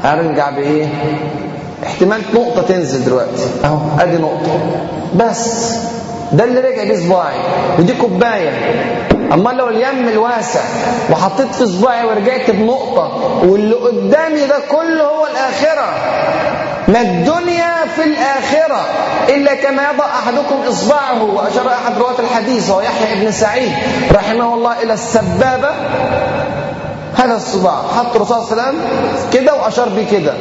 هرجع 0.03 0.49
بإيه؟ 0.49 0.85
احتمال 1.85 2.21
نقطة 2.33 2.61
تنزل 2.61 3.05
دلوقتي. 3.05 3.43
أهو 3.63 3.77
أدي 3.99 4.17
نقطة. 4.17 4.59
بس. 5.15 5.73
ده 6.31 6.43
اللي 6.43 6.59
رجع 6.59 6.83
بيه 6.83 6.95
صباعي 6.97 7.35
ودي 7.79 7.93
كوباية. 7.93 8.51
أما 9.33 9.49
لو 9.49 9.67
اليم 9.69 10.07
الواسع 10.07 10.61
وحطيت 11.11 11.55
في 11.55 11.65
صباعي 11.65 12.05
ورجعت 12.05 12.51
بنقطة 12.51 13.11
واللي 13.43 13.75
قدامي 13.75 14.47
ده 14.47 14.59
كله 14.71 15.03
هو 15.03 15.27
الآخرة. 15.27 15.87
ما 16.87 17.01
الدنيا 17.01 17.73
في 17.95 18.03
الآخرة 18.03 18.81
إلا 19.29 19.55
كما 19.55 19.83
يضع 19.93 20.05
أحدكم 20.05 20.55
إصبعه. 20.69 21.23
وأشار 21.23 21.67
أحد 21.67 21.97
رواة 21.97 22.19
الحديث 22.19 22.69
وهو 22.69 22.81
يحيى 22.81 23.25
بن 23.25 23.31
سعيد 23.31 23.71
رحمه 24.11 24.53
الله 24.53 24.81
إلى 24.83 24.93
السبابة. 24.93 25.69
هذا 27.17 27.35
الصباع. 27.35 27.81
حط 27.97 28.15
الرسول 28.15 28.43
صلى 28.43 28.51
الله 28.51 28.63
عليه 28.63 28.77
وسلم 28.77 28.85
كده 29.33 29.55
وأشار 29.55 29.89
بيه 29.89 30.07
كده. 30.19 30.33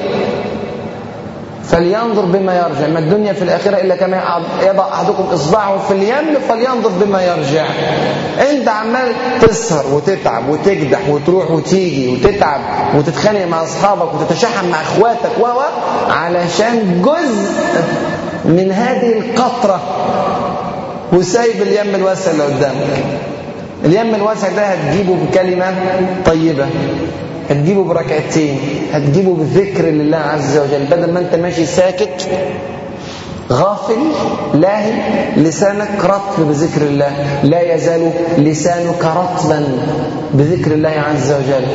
فلينظر 1.69 2.25
بما 2.25 2.57
يرجع. 2.57 2.87
ما 2.87 2.99
الدنيا 2.99 3.33
في 3.33 3.43
الآخرة 3.43 3.77
إلا 3.77 3.97
كما 3.97 4.41
يضع 4.63 4.89
أحدكم 4.93 5.23
إصبعه 5.23 5.79
في 5.79 5.95
اليم 5.95 6.41
فلينظر 6.49 6.91
بما 7.05 7.23
يرجع. 7.23 7.65
أنت 8.51 8.69
عمال 8.69 9.13
تسهر 9.43 9.95
وتتعب 9.95 10.49
وتجدح 10.49 11.09
وتروح 11.09 11.51
وتيجي 11.51 12.09
وتتعب 12.09 12.61
وتتخانق 12.95 13.45
مع 13.45 13.63
أصحابك 13.63 14.15
وتتشحن 14.15 14.69
مع 14.69 14.81
إخواتك 14.81 15.39
و 15.41 15.47
علشان 16.11 17.03
جزء 17.03 17.83
من 18.45 18.73
هذه 18.73 19.13
القطرة. 19.19 19.81
وسايب 21.13 21.63
اليم 21.63 21.95
الواسع 21.95 22.31
اللي 22.31 22.43
قدامك. 22.43 23.05
اليم 23.85 24.15
الواسع 24.15 24.49
ده 24.49 24.63
هتجيبه 24.63 25.17
بكلمة 25.25 25.75
طيبة. 26.27 26.67
هتجيبه 27.51 27.85
بركعتين 27.85 28.59
هتجيبه 28.93 29.35
بذكر 29.35 29.85
لله 29.85 30.17
عز 30.17 30.59
وجل 30.59 30.87
بدل 30.91 31.13
ما 31.13 31.19
انت 31.21 31.35
ماشي 31.35 31.67
ساكت 31.67 32.29
غافل 33.53 34.03
لاهي 34.55 34.93
لسانك 35.37 36.05
رطب 36.05 36.49
بذكر 36.49 36.83
الله. 36.83 37.13
لا 37.45 37.75
يزال 37.75 38.11
لسانك 38.39 39.05
رطبا 39.05 39.65
بذكر 40.35 40.73
الله 40.73 40.89
عز 40.89 41.33
وجل. 41.33 41.67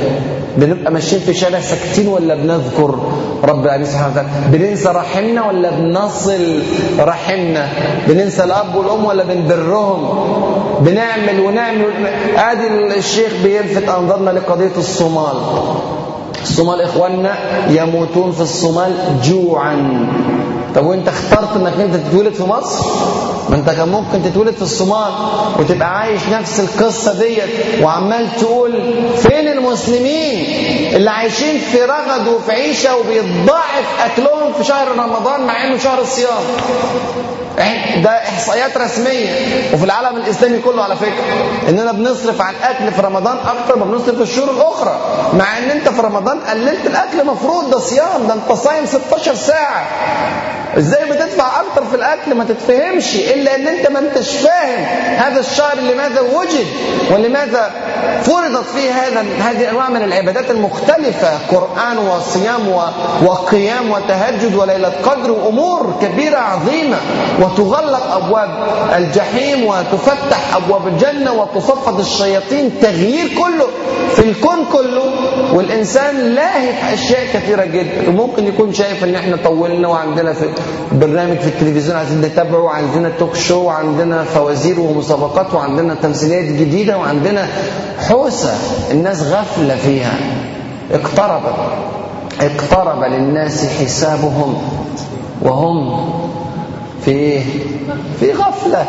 بنبقى 0.57 0.91
ماشيين 0.91 1.21
في 1.21 1.33
شارع 1.33 1.59
ساكتين 1.59 2.07
ولا 2.07 2.35
بنذكر؟ 2.35 2.99
رب 3.43 3.65
العالمين 3.65 3.87
سبحانه 3.87 4.11
وتعالى. 4.11 4.29
بننسى 4.51 4.89
رحمنا 4.89 5.47
ولا 5.47 5.69
بنصل 5.71 6.63
رحمنا؟ 6.99 7.67
بننسى 8.07 8.43
الأب 8.43 8.75
والأم 8.75 9.05
ولا 9.05 9.23
بنبرهم؟ 9.23 10.09
بنعمل 10.79 11.39
ونعمل 11.39 12.07
ادي 12.35 12.97
الشيخ 12.97 13.31
بيلفت 13.43 13.89
انظارنا 13.89 14.29
لقضية 14.29 14.75
الصومال. 14.77 15.37
الصومال 16.41 16.81
إخواننا 16.81 17.33
يموتون 17.69 18.31
في 18.31 18.41
الصومال 18.41 18.93
جوعا. 19.23 19.75
طب 20.75 20.85
وانت 20.85 21.07
اخترت 21.07 21.55
انك 21.55 21.73
انت 21.79 21.95
تتولد 21.95 22.33
في 22.33 22.43
مصر؟ 22.43 22.85
ما 23.49 23.55
انت 23.55 23.69
كان 23.69 23.89
ممكن 23.89 24.23
تتولد 24.23 24.53
في 24.55 24.61
الصومال 24.61 25.11
وتبقى 25.59 25.99
عايش 25.99 26.21
نفس 26.31 26.59
القصة 26.59 27.19
ديت 27.19 27.49
وعمال 27.81 28.27
تقول 28.39 28.71
فين 29.17 29.47
المسلمين 29.47 30.45
اللي 30.95 31.09
عايشين 31.09 31.59
في 31.59 31.81
رغد 31.85 32.27
وفي 32.27 32.51
عيشة 32.51 32.95
وبيتضاعف 32.97 33.85
أكلهم 34.05 34.53
في 34.57 34.63
شهر 34.63 34.87
رمضان 34.97 35.41
مع 35.47 35.65
إنه 35.65 35.77
شهر 35.77 36.01
الصيام؟ 36.01 36.43
ده 38.03 38.09
إحصائيات 38.09 38.77
رسمية 38.77 39.29
وفي 39.73 39.83
العالم 39.83 40.17
الإسلامي 40.17 40.59
كله 40.59 40.83
على 40.83 40.95
فكرة 40.95 41.23
إننا 41.69 41.91
بنصرف 41.91 42.41
على 42.41 42.57
الاكل 42.57 42.91
في 42.93 43.01
رمضان 43.01 43.37
أكتر 43.37 43.77
ما 43.79 43.85
بنصرف 43.85 44.15
في 44.15 44.21
الشهور 44.21 44.49
الأخرى 44.51 44.99
مع 45.33 45.57
إن 45.57 45.63
أنت 45.69 45.89
في 45.89 46.01
رمضان 46.01 46.39
قللت 46.39 46.85
الأكل 46.85 47.25
مفروض 47.25 47.69
ده 47.69 47.79
صيام 47.79 48.27
ده 48.27 48.33
أنت 48.33 48.51
صايم 48.51 48.85
16 48.85 49.35
ساعة. 49.35 49.85
إزاي 50.77 51.05
بتدفع 51.11 51.61
أكتر 51.61 51.85
في 51.85 51.95
الأكل 51.95 52.33
ما 52.35 52.43
تتفهمش 52.43 53.15
إلا 53.15 53.55
إن 53.55 53.67
أنت 53.67 53.87
ما 53.91 53.99
أنتش 53.99 54.29
فاهم 54.37 54.83
هذا 55.17 55.39
الشهر 55.39 55.75
لماذا 55.79 56.21
وجد 56.21 56.65
ولماذا 57.11 57.71
فرضت 58.23 58.65
فيه 58.75 58.91
هذا 58.91 59.21
هذه 59.39 59.69
انواع 59.69 59.89
من 59.89 60.01
العبادات 60.03 60.51
المختلفة 60.51 61.29
قرآن 61.51 61.97
وصيام 61.97 62.67
وقيام 63.25 63.91
وتهجد 63.91 64.55
وليلة 64.55 64.91
قدر 65.03 65.31
وأمور 65.31 65.93
كبيرة 66.01 66.37
عظيمة. 66.37 66.97
وتغلق 67.39 68.15
أبواب 68.15 68.49
الجحيم 68.97 69.65
وتفتح 69.65 70.55
أبواب 70.55 70.87
الجنة 70.87 71.33
وتصفد 71.33 71.99
الشياطين 71.99 72.71
تغيير 72.81 73.27
كله 73.27 73.67
في 74.15 74.19
الكون 74.19 74.65
كله. 74.71 75.13
والإنسان 75.53 76.17
لاهي 76.17 76.73
في 76.73 76.93
أشياء 76.93 77.25
كثيرة 77.33 77.65
جدا. 77.65 78.09
وممكن 78.09 78.47
يكون 78.47 78.73
شايف 78.73 79.03
إن 79.03 79.15
إحنا 79.15 79.37
طولنا 79.43 79.87
وعندنا 79.87 80.33
في 80.33 80.45
برنامج 80.91 81.37
في 81.37 81.47
التلفزيون 81.47 81.97
عايزين 81.97 82.21
نتابعه 82.21 82.59
وعندنا 82.59 83.11
توك 83.19 83.35
شو 83.35 83.63
وعندنا 83.63 84.23
فوازير 84.23 84.79
ومسابقات 84.79 85.53
وعندنا 85.53 85.95
تمثيليات 85.95 86.45
جديدة 86.45 86.97
وعندنا 86.97 87.47
حوسة 87.99 88.53
الناس 88.91 89.23
غفله 89.23 89.75
فيها 89.75 90.13
اقترب 90.91 91.41
اقترب 92.41 93.03
للناس 93.03 93.65
حسابهم 93.65 94.61
وهم 95.41 96.09
في؟ 97.05 97.41
في 98.19 98.31
غفلة 98.31 98.85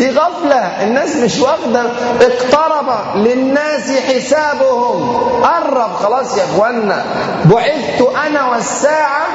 في 0.00 0.10
غفلة. 0.10 0.56
الناس 0.56 1.16
مش 1.16 1.40
واخدة. 1.40 1.82
اقترب 2.20 3.16
للناس 3.16 3.90
حسابهم. 3.90 5.16
قرب. 5.42 5.94
خلاص 6.02 6.38
يا 6.38 6.44
اخوانا 6.44 7.04
بعثت 7.44 8.08
أنا 8.26 8.50
والساعة 8.50 9.26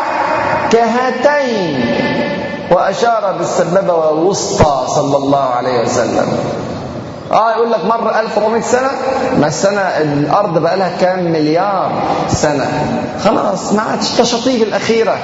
كهاتين. 0.71 1.95
وأشار 2.71 3.31
بالسبابة 3.37 3.93
والوسطى 3.93 4.85
صلى 4.87 5.17
الله 5.17 5.43
عليه 5.43 5.81
وسلم. 5.81 6.37
آه 7.35 7.51
يقول 7.51 7.71
لك 7.71 7.85
مر 7.85 8.19
1400 8.19 8.61
سنة 8.61 8.89
ما 9.39 9.47
السنة 9.47 9.81
الأرض 9.81 10.57
بقى 10.57 10.77
لها 10.77 10.91
كام 11.01 11.23
مليار 11.31 11.91
سنة. 12.29 12.67
خلاص 13.23 13.73
ما 13.73 13.81
عادش 13.81 14.09
تشطيب 14.09 14.61
الأخيرة. 14.61 15.17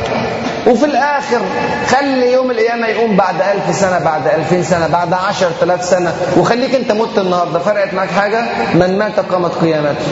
وفي 0.67 0.86
الآخر 0.86 1.39
خلي 1.88 2.34
يوم 2.34 2.52
القيامة 2.52 2.88
يقوم 2.88 3.15
بعد 3.17 3.36
ألف 3.36 3.76
سنة 3.76 4.00
بعد 4.00 4.28
ألفين 4.28 4.63
سنة 4.63 4.88
بعد 4.88 5.13
عشر 5.13 5.52
آلاف 5.63 5.84
سنة. 5.86 6.13
وخليك 6.38 6.76
أنت 6.76 6.91
مت 6.91 7.17
النهارده. 7.17 7.60
فرقت 7.60 7.93
معاك 7.93 8.10
حاجة؟ 8.10 8.41
من 8.74 8.97
مات 9.00 9.19
قامت 9.19 9.52
قيامته. 9.56 10.06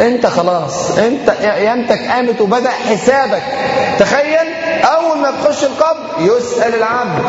أنت 0.00 0.26
خلاص 0.26 0.98
أنت 0.98 1.30
قيامتك 1.30 2.00
قامت 2.08 2.40
وبدأ 2.40 2.70
حسابك. 2.70 3.42
تخيل 3.98 4.48
أول 4.84 5.18
ما 5.18 5.30
تخش 5.42 5.64
القبر 5.64 5.98
يسأل 6.20 6.74
العبد 6.74 7.22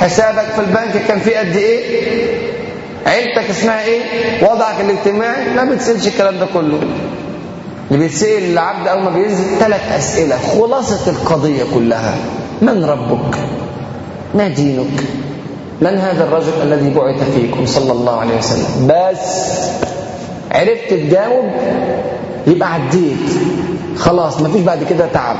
حسابك 0.00 0.44
في 0.54 0.60
البنك 0.60 1.06
كان 1.08 1.18
فيه 1.20 1.38
قد 1.38 1.56
إيه؟ 1.56 2.57
عيلتك 3.08 3.50
اسمها 3.50 3.84
إيه؟ 3.84 4.00
وضعك 4.44 4.80
الاجتماعي؟ 4.80 5.54
لا 5.54 5.64
بتسألش 5.64 6.06
الكلام 6.06 6.38
ده 6.38 6.46
كله. 6.54 6.78
اللي 7.90 7.98
بيتسأل 8.02 8.42
العبد 8.52 8.88
أول 8.88 9.02
ما 9.02 9.10
بينزل 9.10 9.44
ثلاث 9.60 9.92
أسئلة. 9.98 10.36
خلاصة 10.58 11.10
القضية 11.10 11.64
كلها. 11.74 12.14
من 12.62 12.84
ربك؟ 12.84 13.38
ما 14.34 14.48
دينك؟ 14.48 15.00
من 15.80 15.98
هذا 15.98 16.24
الرجل 16.24 16.52
الذي 16.62 16.90
بعث 16.90 17.30
فيكم 17.34 17.66
صلى 17.66 17.92
الله 17.92 18.20
عليه 18.20 18.36
وسلم؟ 18.38 18.86
بس. 18.86 19.58
عرفت 20.52 20.90
تجاوب؟ 20.90 21.44
يبقى 22.46 22.74
عديت. 22.74 23.28
خلاص 23.96 24.40
مفيش 24.40 24.62
بعد 24.62 24.84
كده 24.90 25.06
تعب. 25.14 25.36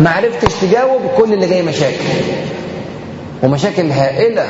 ما 0.00 0.10
عرفتش 0.10 0.54
تجاوب؟ 0.60 1.00
كل 1.18 1.32
اللي 1.32 1.46
جاي 1.46 1.62
مشاكل. 1.62 2.04
ومشاكل 3.42 3.90
هائلة. 3.90 4.46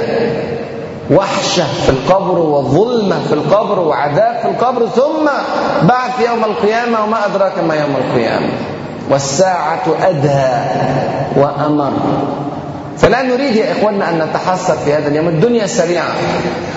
وحشة 1.11 1.65
في 1.87 1.89
القبر 1.89 2.39
وظلمة 2.39 3.25
في 3.29 3.35
القبر 3.35 3.79
وعذاب 3.79 4.39
في 4.43 4.49
القبر 4.49 4.87
ثم 4.87 5.29
بعث 5.83 6.21
يوم 6.27 6.45
القيامة 6.45 7.05
وما 7.05 7.27
أدراك 7.27 7.59
ما 7.59 7.75
يوم 7.75 7.97
القيامة. 7.97 8.49
والساعة 9.11 9.83
أدهى 10.03 10.65
وأمر. 11.37 11.93
فلا 12.99 13.23
نريد 13.23 13.57
يا 13.57 13.73
إخواننا 13.73 14.11
أن 14.11 14.19
نتحسر 14.19 14.75
في 14.75 14.95
هذا 14.95 15.09
اليوم. 15.09 15.29
الدنيا 15.29 15.67
سريعة 15.67 16.13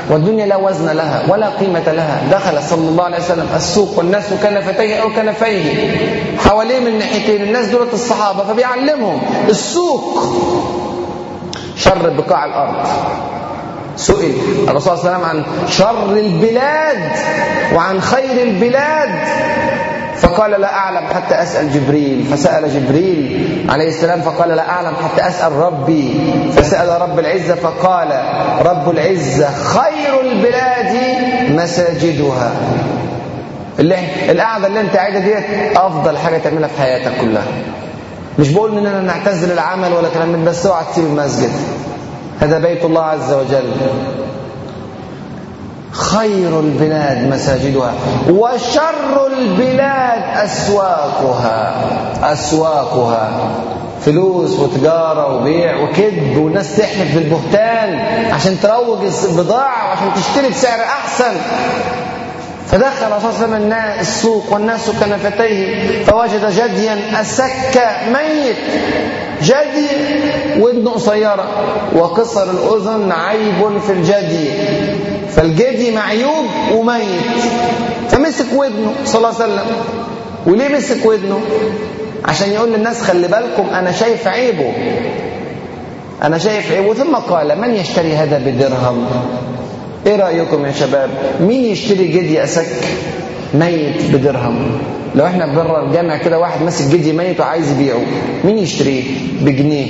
والدنيا 0.09 0.45
لا 0.45 0.55
وزن 0.55 0.89
لها 0.89 1.23
ولا 1.29 1.49
قيمة 1.49 1.91
لها. 1.91 2.21
دخل 2.31 2.63
صلى 2.63 2.89
الله 2.89 3.03
عليه 3.03 3.17
وسلم 3.17 3.47
السوق 3.55 3.97
والناس 3.97 4.23
كنفتيه 4.43 5.01
أو 5.01 5.09
كنفيه. 5.09 5.97
حواليه 6.37 6.79
من 6.79 6.99
ناحيتين 6.99 7.41
الناس 7.41 7.67
دولة 7.67 7.93
الصحابة 7.93 8.43
فبيعلمهم 8.43 9.21
السوق 9.49 10.23
شر 11.75 12.09
بقاع 12.09 12.45
الأرض. 12.45 12.87
سئل 13.95 14.35
الرسول 14.67 14.97
صلى 14.97 15.15
الله 15.15 15.27
عليه 15.27 15.39
وسلم 15.39 15.45
عن 15.59 15.67
شر 15.67 16.17
البلاد 16.17 17.11
وعن 17.75 18.01
خير 18.01 18.43
البلاد. 18.43 19.09
فقال 20.17 20.51
لا 20.51 20.73
أعلم 20.73 21.07
حتى 21.07 21.43
أسأل 21.43 21.73
جبريل. 21.73 22.25
فسأل 22.31 22.73
جبريل 22.73 23.65
عليه 23.69 23.87
السلام 23.87 24.21
فقال 24.21 24.49
لا 24.49 24.69
أعلم 24.69 24.95
حتى 24.95 25.27
أسأل 25.27 25.51
ربي. 25.51 26.13
فسأل 26.55 27.01
رب 27.01 27.19
العزة 27.19 27.55
فقال 27.55 28.07
رب 28.65 28.89
العزة 28.89 29.49
خير 29.63 30.21
البلاد 30.21 30.97
مساجدها. 31.49 32.51
اللي 33.79 33.97
القعدة 34.29 34.67
اللي 34.67 34.81
انت 34.81 34.95
قاعدها 34.95 35.19
ديت 35.19 35.77
أفضل 35.77 36.17
حاجة 36.17 36.37
تعملها 36.37 36.67
في 36.67 36.81
حياتك 36.81 37.11
كلها. 37.21 37.43
مش 38.39 38.49
بقول 38.49 38.77
إننا 38.77 39.01
نعتزل 39.01 39.51
العمل 39.51 39.93
ولا 39.93 40.09
كلام 40.13 40.29
من 40.29 40.45
بس 40.45 40.65
اوعى 40.65 40.83
تسيب 40.91 41.05
المسجد. 41.05 41.51
هذا 42.41 42.59
بيت 42.59 42.85
الله 42.85 43.03
عز 43.03 43.33
وجل. 43.33 43.71
خير 45.91 46.59
البلاد 46.59 47.27
مساجدها 47.33 47.93
وشر 48.29 49.27
البلاد 49.37 50.43
أسواقها. 50.45 51.75
أسواقها. 52.33 53.29
فلوس 54.05 54.59
وتجارة 54.59 55.35
وبيع 55.35 55.83
وكذب 55.83 56.37
والناس 56.37 56.77
تحلف 56.77 57.15
بالبهتان 57.15 57.99
عشان 58.33 58.59
تروج 58.59 58.99
البضاعة 59.29 59.89
وعشان 59.89 60.13
تشتري 60.15 60.49
بسعر 60.49 60.79
أحسن. 60.79 61.35
فدخل 62.67 62.97
صلى 62.97 63.07
الله 63.07 63.17
عليه 63.25 63.37
وسلم 63.37 63.73
السوق 63.99 64.53
والناس 64.53 64.89
كنفتيه 64.89 66.03
فوجد 66.03 66.51
جديا 66.51 67.21
أسك 67.21 67.81
ميت. 68.07 68.55
جدي 69.41 69.87
ودنه 70.59 70.91
قصيرة 70.91 71.47
وقصر 71.95 72.43
الأذن 72.43 73.11
عيب 73.11 73.79
في 73.87 73.91
الجدي. 73.93 74.49
فالجدي 75.29 75.91
معيوب 75.91 76.45
وميت. 76.73 77.41
فمسك 78.09 78.45
ودنه 78.55 78.93
صلى 79.05 79.17
الله 79.17 79.41
عليه 79.41 79.53
وسلم. 79.53 79.65
وليه 80.45 80.67
مسك 80.67 81.05
ودنه؟ 81.05 81.41
عشان 82.25 82.51
يقول 82.51 82.69
للناس 82.73 83.01
خلي 83.01 83.27
بالكم 83.27 83.69
أنا 83.69 83.91
شايف 83.91 84.27
عيبه. 84.27 84.73
أنا 86.23 86.37
شايف 86.37 86.71
عيبه. 86.71 86.93
ثم 86.93 87.15
قال 87.15 87.61
من 87.61 87.75
يشتري 87.75 88.15
هذا 88.15 88.37
بدرهم؟ 88.37 89.05
إيه 90.07 90.15
رأيكم 90.15 90.65
يا 90.65 90.71
شباب؟ 90.71 91.09
مين 91.41 91.65
يشتري 91.65 92.07
جدي 92.07 92.43
أسك؟ 92.43 92.67
ميت 93.53 94.11
بدرهم. 94.13 94.71
لو 95.15 95.25
إحنا 95.25 95.45
بره 95.55 95.85
الجامع 95.87 96.17
كده 96.17 96.39
واحد 96.39 96.61
ماسك 96.63 96.85
جدي 96.93 97.13
ميت 97.13 97.39
وعايز 97.39 97.71
يبيعه 97.71 98.01
مين 98.43 98.57
يشتريه 98.57 99.03
بجنيه؟ 99.41 99.87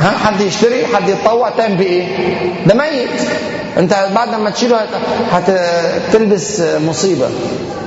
ها 0.00 0.10
حد 0.18 0.40
يشتري 0.40 0.86
حد 0.86 1.08
يتطوع 1.08 1.50
تعمل 1.50 1.76
بايه 1.76 2.06
ده 2.66 2.74
ميت. 2.74 3.20
أنت 3.78 3.94
بعد 4.14 4.28
ما 4.34 4.50
تشيله 4.50 4.80
هتلبس 5.32 6.60
مصيبة. 6.88 7.28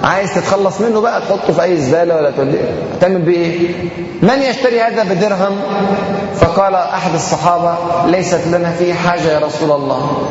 عايز 0.04 0.34
تتخلص 0.36 0.82
منه 0.82 1.02
بقى 1.02 1.21
تحطه 1.21 1.54
في 1.54 1.63
أي 1.63 1.78
زبالة 1.78 2.15
ولا 2.15 2.32
تعمل 3.02 3.21
بيه 3.21 3.38
إيه؟ 3.38 3.60
من 4.21 4.41
يشتري 4.41 4.82
هذا 4.82 5.04
بدرهم؟ 5.04 5.60
فقال 6.36 6.76
أحد 6.76 7.13
الصحابة 7.13 7.76
ليست 8.08 8.47
لنا 8.47 8.71
فيه 8.71 8.93
حاجة 8.93 9.32
يا 9.32 9.39
رسول 9.39 9.71
الله. 9.71 10.28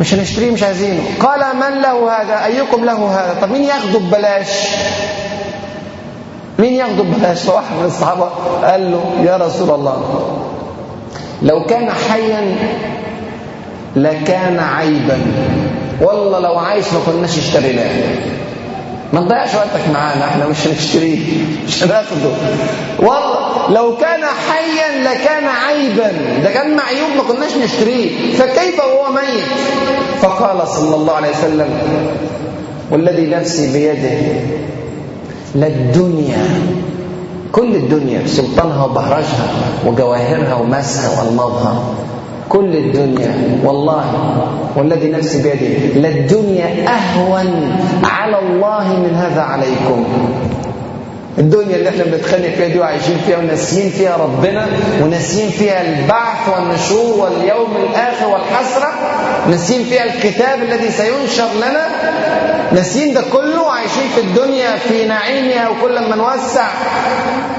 مش 0.00 0.14
هنشتريه 0.14 0.50
مش 0.50 0.62
عايزينه. 0.62 1.00
قال 1.20 1.40
من 1.56 1.82
له 1.82 2.10
هذا؟ 2.22 2.44
أيكم 2.44 2.84
له 2.84 3.06
هذا؟ 3.10 3.36
طب 3.42 3.50
مين 3.52 3.64
ياخده 3.64 3.98
ببلاش؟ 3.98 4.48
مين 6.58 6.72
ياخده 6.74 7.02
ببلاش 7.02 7.42
فواحد 7.42 7.76
من 7.80 7.84
الصحابة؟ 7.86 8.28
قال 8.64 8.90
له 8.92 9.02
يا 9.24 9.36
رسول 9.36 9.70
الله 9.70 10.02
لو 11.42 11.64
كان 11.64 11.90
حيا 11.90 12.56
لكان 13.96 14.58
عيبا. 14.58 15.18
والله 16.00 16.38
لو 16.38 16.54
عايش 16.58 16.84
ما 16.92 17.00
كناش 17.06 17.38
اشتريناه. 17.38 17.90
ما 19.12 19.20
تضيعش 19.20 19.54
وقتك 19.54 19.88
معانا 19.94 20.24
إحنا 20.24 20.46
مش 20.46 20.66
هنشتريه. 20.66 21.18
مش 21.66 21.82
هناخده. 21.84 22.30
والله 22.98 23.70
لو 23.70 23.96
كان 23.96 24.20
حيا 24.24 25.04
لكان 25.04 25.44
عيبا. 25.46 26.12
ده 26.44 26.50
كان 26.50 26.76
معيوب 26.76 27.10
ما 27.16 27.22
كناش 27.34 27.50
نشتريه. 27.64 28.32
فكيف 28.34 28.78
وهو 28.78 29.12
ميت؟ 29.12 29.44
فقال 30.22 30.68
صلى 30.68 30.96
الله 30.96 31.12
عليه 31.12 31.30
وسلم 31.30 31.68
والذي 32.90 33.26
نفسي 33.26 33.72
بيده 33.72 34.40
للدنيا 35.54 36.44
كل 37.52 37.74
الدنيا 37.76 38.26
سلطانها 38.26 38.84
وبهرجها 38.84 39.46
وجواهرها 39.86 40.54
ومسها 40.54 41.20
والماظها 41.20 41.74
كل 42.48 42.76
الدنيا 42.76 43.60
والله 43.64 44.04
والذي 44.76 45.08
نفسي 45.10 45.42
بيده. 45.42 46.00
للدنيا 46.00 46.88
أهون 46.88 47.48
على 48.04 48.38
الله 48.38 48.86
من 49.04 49.14
هذا 49.14 49.40
عليكم. 49.40 50.04
الدنيا 51.38 51.76
اللي 51.76 51.88
إحنا 51.88 52.04
بنتخانق 52.04 52.48
فيها 52.48 52.68
دي 52.68 52.78
وعايشين 52.78 53.18
فيها 53.26 53.38
وناسيين 53.38 53.90
فيها 53.90 54.16
ربنا 54.16 54.66
وناسيين 55.02 55.50
فيها 55.50 55.80
البعث 55.82 56.48
والنشور 56.54 57.18
واليوم 57.20 57.76
الآخر 57.76 58.26
والحسرة 58.28 58.92
ناسيين 59.50 59.84
فيها 59.84 60.04
الكتاب 60.04 60.62
الذي 60.62 60.90
سينشر 60.90 61.48
لنا 61.56 61.86
ناسيين 62.72 63.14
ده 63.14 63.22
كله 63.32 63.62
وعايشين 63.62 64.08
في 64.14 64.20
الدنيا 64.20 64.76
في 64.88 65.06
نعيمها 65.06 65.68
وكل 65.68 65.98
ما 66.08 66.16
نوسع 66.16 66.66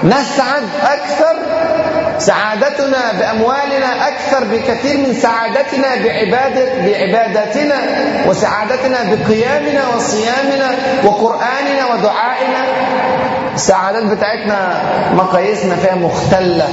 نسعد 0.04 0.64
أكثر 0.84 1.36
سعادتنا 2.20 3.12
بأموالنا 3.20 4.08
أكثر 4.08 4.44
بكثير 4.44 4.98
من 4.98 5.14
سعادتنا 5.22 5.96
بعبادة 6.04 6.66
بعباداتنا 6.86 7.76
وسعادتنا 8.28 8.98
بقيامنا 9.04 9.82
وصيامنا 9.96 10.72
وقرآننا 11.06 11.86
ودعائنا. 11.94 12.64
السعادات 13.56 14.04
بتاعتنا 14.04 14.82
مقاييسنا 15.14 15.76
فيها 15.76 15.96
مختلة. 15.96 16.68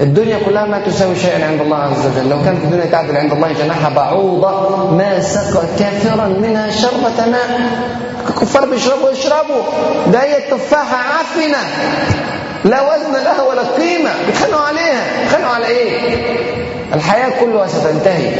الدنيا 0.00 0.38
كلها 0.46 0.64
ما 0.64 0.80
تساوي 0.86 1.16
شيئا 1.16 1.46
عند 1.46 1.60
الله 1.60 1.76
عز 1.76 2.06
وجل. 2.06 2.30
لو 2.30 2.36
كانت 2.44 2.64
الدنيا 2.64 2.84
تعدل 2.84 3.16
عند 3.16 3.32
الله 3.32 3.52
جناح 3.52 3.88
بعوضة 3.88 4.76
ما 4.92 5.20
سقى 5.20 5.62
كافرا 5.78 6.26
منها 6.26 6.70
شربة 6.70 7.26
ماء. 7.30 7.60
الكفار 8.28 8.66
بيشربوا 8.66 9.10
يشربوا. 9.10 9.62
ده 10.12 10.22
هي 10.22 10.38
التفاحة 10.38 10.96
عفنة 10.96 11.58
لا 12.64 12.82
وزن 12.82 13.12
لها 13.12 13.42
ولا 13.42 13.62
قيمة. 13.62 14.10
بيتخانقوا 14.26 14.66
عليها. 14.66 15.02
بيتخانقوا 15.22 15.54
على 15.54 15.66
إيه؟ 15.66 16.55
الحياة 16.94 17.44
كلها 17.44 17.66
ستنتهي. 17.66 18.30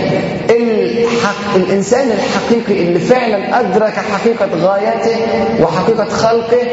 الحق 0.50 1.54
الإنسان 1.56 2.09
الحقيقي 2.11 2.82
اللي 2.82 2.98
فعلا 2.98 3.61
أدرك 3.61 3.92
حقيقة 3.92 4.48
غايته 4.62 5.16
وحقيقة 5.62 6.04
خلقه 6.04 6.66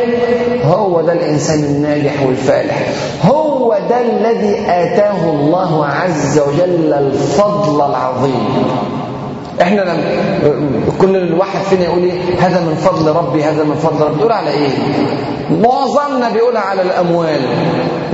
هو 0.63 1.01
ده 1.01 1.13
الإنسان 1.13 1.59
الناجح 1.63 2.13
والفالح. 2.25 2.79
هو 3.25 3.77
ده 3.89 4.01
الذي 4.01 4.55
آتاه 4.67 5.29
الله 5.29 5.86
عز 5.86 6.39
وجل 6.39 6.93
الفضل 6.93 7.89
العظيم. 7.89 8.47
إحنا 9.62 9.81
لما 9.81 10.03
كل 11.01 11.33
واحد 11.33 11.62
فينا 11.69 11.83
يقول 11.83 12.03
إيه؟ 12.03 12.19
هذا 12.39 12.59
من 12.59 12.75
فضل 12.75 13.12
ربي 13.12 13.43
هذا 13.43 13.63
من 13.63 13.75
فضل 13.75 14.05
ربي. 14.05 14.19
تقول 14.19 14.31
على 14.31 14.49
إيه؟ 14.49 14.69
معظمنا 15.63 16.29
بيقولها 16.29 16.62
على 16.62 16.81
الأموال. 16.81 17.39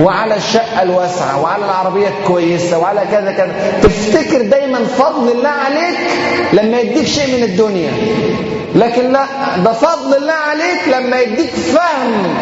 وعلى 0.00 0.36
الشقة 0.36 0.82
الواسعة 0.82 1.42
وعلى 1.42 1.64
العربية 1.64 2.08
الكويسة 2.08 2.78
وعلى 2.78 3.00
كذا 3.10 3.32
كذا. 3.32 3.80
تفتكر 3.82 4.42
دايما 4.42 4.84
فضل 4.84 5.32
الله 5.32 5.48
عليك 5.48 5.98
لما 6.52 6.78
يديك 6.80 7.06
شيء 7.06 7.36
من 7.36 7.42
الدنيا؟ 7.42 7.90
لكن 8.74 9.12
لا 9.12 9.24
ده 9.64 9.72
فضل 9.72 10.16
الله 10.16 10.32
عليك 10.32 10.88
لما 10.98 11.20
يديك 11.20 11.50
فهم 11.50 12.34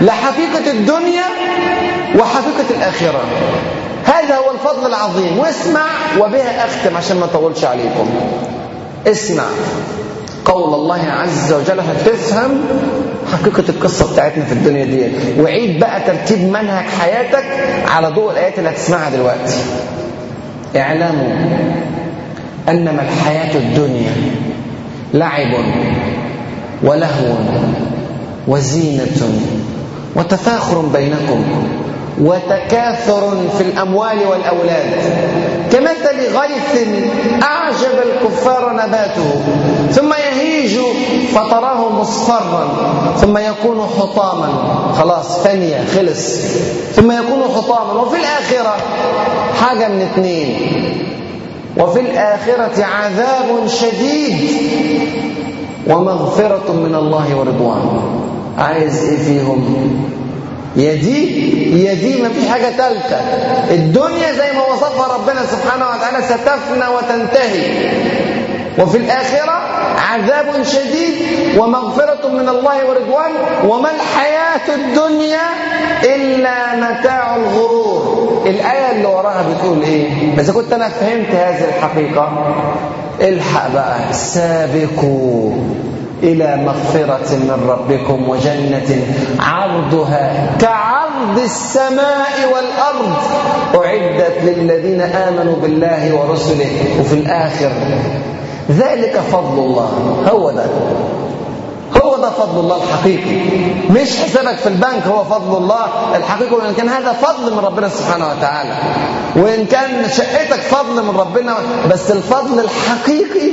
لحقيقة 0.00 0.70
الدنيا 0.70 1.24
وحقيقة 2.18 2.70
الآخرة. 2.70 3.20
هذا 4.04 4.36
هو 4.36 4.50
الفضل 4.50 4.86
العظيم. 4.86 5.38
واسمع 5.38 5.84
وبها 6.20 6.64
أختم 6.66 6.96
عشان 6.96 7.16
ما 7.16 7.24
أطولش 7.24 7.64
عليكم. 7.64 8.10
اسمع. 9.06 9.44
قول 10.44 10.74
الله 10.74 11.02
عز 11.04 11.52
وجل 11.52 11.80
هتفهم 11.80 12.50
حقيقة 13.32 13.64
القصة 13.68 14.12
بتاعتنا 14.12 14.44
في 14.44 14.52
الدنيا 14.52 14.84
دي. 14.84 15.06
وعيد 15.40 15.80
بقى 15.80 16.00
ترتيب 16.00 16.38
منهج 16.48 16.84
حياتك 16.84 17.44
على 17.88 18.08
ضوء 18.08 18.32
الآيات 18.32 18.58
اللي 18.58 18.70
هتسمعها 18.70 19.10
دلوقتي. 19.10 19.54
اعلموا 20.76 21.32
أنما 22.68 23.02
الحياة 23.02 23.56
الدنيا 23.56 24.12
لعب 25.14 25.54
ولهو 26.82 27.34
وزينة 28.48 29.32
وتفاخر 30.16 30.78
بينكم. 30.80 31.44
وتكاثر 32.22 33.48
في 33.58 33.62
الأموال 33.62 34.26
والأولاد. 34.26 34.90
كمثل 35.72 36.36
غيث 36.38 36.88
أعجب 37.42 37.98
الكفار 38.02 38.72
نباته 38.72 39.42
ثم 39.90 40.12
يهيج 40.12 40.78
فتراه 41.34 41.88
مصفرا 42.00 42.68
ثم 43.16 43.38
يكون 43.38 43.86
حطاما. 43.98 44.48
خلاص 44.98 45.42
ثانية 45.42 45.84
خلص. 45.96 46.40
ثم 46.94 47.10
يكون 47.10 47.42
حطاما. 47.56 47.92
وفي 47.92 48.16
الآخرة 48.16 48.76
حاجة 49.60 49.88
من 49.88 50.02
اثنين. 50.02 50.56
وفي 51.78 52.00
الآخرة 52.00 52.84
عذاب 52.84 53.66
شديد 53.66 54.50
ومغفرة 55.88 56.72
من 56.72 56.94
الله 56.94 57.36
ورضوان. 57.36 58.00
عايز 58.58 59.04
إيه 59.04 59.18
فيهم؟ 59.18 60.21
يا 60.76 60.94
دي 60.94 61.84
يا 61.84 61.94
دي 61.94 62.22
ما 62.22 62.28
فيش 62.28 62.48
حاجة 62.48 62.70
ثالثة 62.70 63.16
الدنيا 63.70 64.32
زي 64.32 64.52
ما 64.52 64.66
وصفها 64.72 65.14
ربنا 65.16 65.42
سبحانه 65.46 65.86
وتعالى 65.88 66.22
ستفنى 66.26 66.84
وتنتهي. 66.96 67.90
وفي 68.78 68.96
الآخرة 68.96 69.52
عذاب 70.12 70.62
شديد 70.62 71.14
ومغفرة 71.58 72.28
من 72.28 72.48
الله 72.48 72.88
ورضوان. 72.88 73.30
وما 73.68 73.90
الحياة 73.90 74.74
الدنيا 74.74 75.46
إلا 76.04 76.74
متاع 76.76 77.36
الغرور. 77.36 78.42
الآية 78.46 78.90
اللي 78.90 79.06
وراها 79.06 79.44
بتقول 79.52 79.82
إيه؟ 79.82 80.34
إذا 80.38 80.52
كنت 80.52 80.72
أنا 80.72 80.88
فهمت 80.88 81.28
هذه 81.30 81.64
الحقيقة 81.68 82.54
الحق 83.20 83.68
بقى 83.74 84.12
سابقوا. 84.12 85.52
إلى 86.22 86.56
مغفرة 86.56 87.36
من 87.36 87.66
ربكم 87.68 88.28
وجنة 88.28 89.06
عرضها 89.40 90.56
كعرض 90.58 91.38
السماء 91.38 92.34
والأرض. 92.54 93.16
أعدت 93.74 94.36
للذين 94.42 95.00
آمنوا 95.00 95.56
بالله 95.62 96.14
ورسله 96.14 97.00
وفي 97.00 97.14
الآخر 97.14 97.72
ذلك 98.70 99.20
فضل 99.32 99.58
الله. 99.58 99.90
هو 100.30 100.50
ده 100.50 100.64
هو 102.04 102.16
ده 102.16 102.30
فضل 102.30 102.60
الله 102.60 102.76
الحقيقي. 102.76 103.36
مش 103.90 104.16
حسابك 104.16 104.56
في 104.56 104.68
البنك 104.68 105.06
هو 105.06 105.24
فضل 105.24 105.56
الله 105.56 105.86
الحقيقي 106.16 106.54
وإن 106.54 106.74
كان 106.74 106.88
هذا 106.88 107.12
فضل 107.12 107.52
من 107.52 107.58
ربنا 107.58 107.88
سبحانه 107.88 108.28
وتعالى. 108.28 108.74
وإن 109.36 109.66
كان 109.66 110.08
شقتك 110.08 110.60
فضل 110.60 111.02
من 111.02 111.16
ربنا 111.16 111.56
بس 111.92 112.10
الفضل 112.10 112.60
الحقيقي 112.60 113.52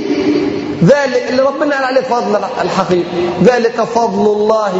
ذلك 0.83 1.25
اللي 1.29 1.41
ربنا 1.41 1.75
قال 1.75 1.83
عليه 1.83 2.01
فضل 2.01 2.39
الحقيقي. 2.61 3.29
ذلك 3.43 3.81
فضل 3.81 4.25
الله 4.31 4.71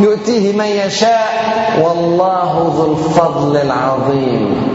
يؤتيه 0.00 0.52
من 0.52 0.64
يشاء. 0.64 1.80
والله 1.82 2.72
ذو 2.76 2.92
الفضل 2.92 3.56
العظيم. 3.56 4.74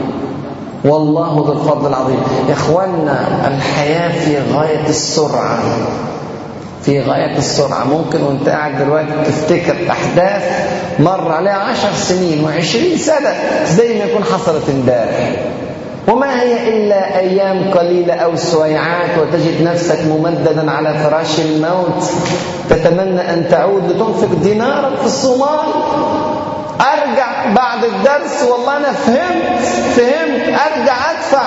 والله 0.85 1.43
ذو 1.47 1.53
الفضل 1.53 1.87
العظيم. 1.87 2.23
يا 2.47 2.53
اخوانا 2.53 3.47
الحياة 3.47 4.25
في 4.25 4.53
غاية 4.53 4.87
السرعة. 4.87 5.59
في 6.89 7.01
غاية 7.01 7.37
السرعة. 7.37 7.83
ممكن 7.83 8.21
وانت 8.21 8.49
قاعد 8.49 8.77
دلوقتي 8.77 9.07
تفتكر 9.25 9.75
أحداث 9.91 10.43
مر 10.99 11.31
عليها 11.31 11.53
عشر 11.53 11.93
سنين 11.93 12.43
وعشرين 12.43 12.97
سنة 12.97 13.33
زي 13.65 13.99
ما 13.99 14.05
يكون 14.05 14.23
حصلت 14.23 14.69
امبارح. 14.69 15.31
وما 16.07 16.41
هي 16.41 16.69
إلا 16.69 17.19
أيام 17.19 17.71
قليلة 17.71 18.13
أو 18.13 18.35
سويعات 18.35 19.09
وتجد 19.19 19.61
نفسك 19.63 19.99
ممددا 20.05 20.71
على 20.71 20.99
فراش 20.99 21.39
الموت. 21.39 22.03
تتمنى 22.69 23.33
أن 23.33 23.47
تعود 23.51 23.91
لتنفق 23.91 24.35
دينارك 24.43 24.97
في 24.99 25.05
الصومال. 25.05 25.59
أرجع 26.81 27.53
بعد 27.55 27.83
الدرس 27.83 28.43
والله 28.51 28.77
أنا 28.77 28.91
فهمت 28.91 29.59
فهمت 29.95 30.47
أرجع 30.47 31.11
أدفع. 31.11 31.45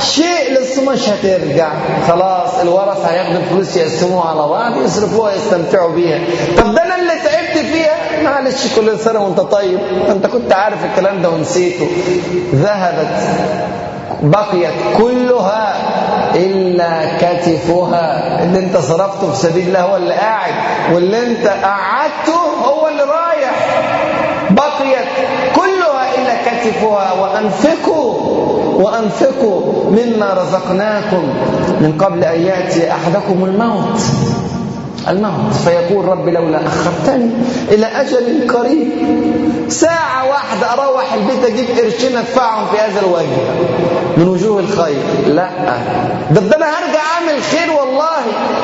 شيء 0.00 0.52
لسه 0.60 0.90
مش 0.90 1.08
هترجع 1.08 1.68
خلاص 2.08 2.54
الورث 2.62 3.04
هياخدوا 3.06 3.38
الفلوس 3.40 3.76
يقسموها 3.76 4.28
على 4.30 4.48
بعض 4.48 4.82
يصرفوها 4.84 5.34
يستمتعوا 5.34 5.92
بيها. 5.94 6.18
طب 6.56 6.74
ده 6.74 6.82
أنا 6.84 6.94
اللي 6.96 7.12
تعبت 7.24 7.66
فيها؟ 7.66 8.22
معلش 8.22 8.74
كل 8.76 8.98
سنة 8.98 9.20
وأنت 9.24 9.40
طيب. 9.40 9.78
أنت 10.08 10.26
كنت 10.26 10.52
عارف 10.52 10.84
الكلام 10.84 11.22
ده 11.22 11.30
ونسيته. 11.30 11.88
ذهبت 12.54 13.20
بقيت 14.22 14.74
كلها 14.98 15.74
إلا 16.34 17.16
كتفها. 17.18 18.42
اللي 18.44 18.58
أنت 18.58 18.76
صرفته 18.76 19.30
في 19.32 19.36
سبيل 19.36 19.68
الله 19.68 19.80
هو 19.80 19.96
اللي 19.96 20.14
قاعد 20.14 20.54
واللي 20.94 21.22
أنت 21.26 21.46
قعدته 21.46 22.40
هو 22.64 22.88
اللي 22.88 23.02
رايح. 23.02 23.50
بقيت 24.50 25.08
كتفها 26.44 27.12
وأنفقوا 27.12 28.14
وأنفقوا 28.82 29.90
مما 29.90 30.34
رزقناكم 30.34 31.22
من 31.80 31.98
قبل 31.98 32.24
أن 32.24 32.40
يأتي 32.42 32.92
أحدكم 32.92 33.44
الموت. 33.44 34.00
الموت. 35.08 35.54
فيقول 35.64 36.04
رب 36.04 36.28
لولا 36.28 36.60
أخرتني 36.66 37.30
إلى 37.68 37.86
أجل 37.86 38.50
قريب. 38.56 38.90
ساعة 39.68 40.28
واحدة 40.28 40.72
أروح 40.72 41.12
البيت 41.12 41.44
أجيب 41.44 41.66
قرشين 41.78 42.16
أدفعهم 42.16 42.66
في 42.66 42.78
هذا 42.78 43.00
الوجه 43.00 43.50
من 44.16 44.28
وجوه 44.28 44.60
الخير. 44.60 45.02
لا. 45.26 45.50
ده 46.30 46.56
أنا 46.56 46.66
هرجع 46.66 47.00
أعمل 47.16 47.42
خير 47.42 47.70
والله 47.80 48.20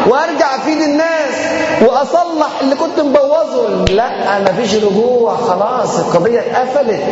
وأرجع 0.06 0.56
أفيد 0.56 0.80
الناس 0.82 1.34
وأصلح 1.82 2.48
اللي 2.62 2.74
كنت 2.74 3.00
مبوظه. 3.00 3.84
لا. 3.84 4.38
مفيش 4.52 4.74
رجوع. 4.74 5.36
خلاص. 5.36 5.98
القضية 5.98 6.40
اتقفلت. 6.40 7.02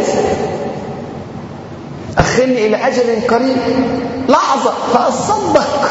أخرني 2.18 2.66
إلى 2.66 2.76
أجل 2.76 3.28
قريب. 3.30 3.56
لحظة. 4.28 4.72
فأصدق 4.94 5.90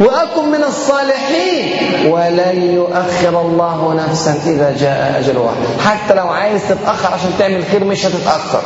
وأكن 0.00 0.48
من 0.52 0.64
الصالحين. 0.64 1.72
ولن 2.12 2.62
يؤخر 2.74 3.40
الله 3.40 3.94
نفسا 3.94 4.34
إذا 4.46 4.76
جاء 4.78 5.18
أجلها 5.20 5.52
حتى 5.84 6.14
لو 6.14 6.28
عايز 6.28 6.60
تتأخر 6.68 7.14
عشان 7.14 7.30
تعمل 7.38 7.64
خير 7.64 7.84
مش 7.84 8.06
هتتأخر. 8.06 8.62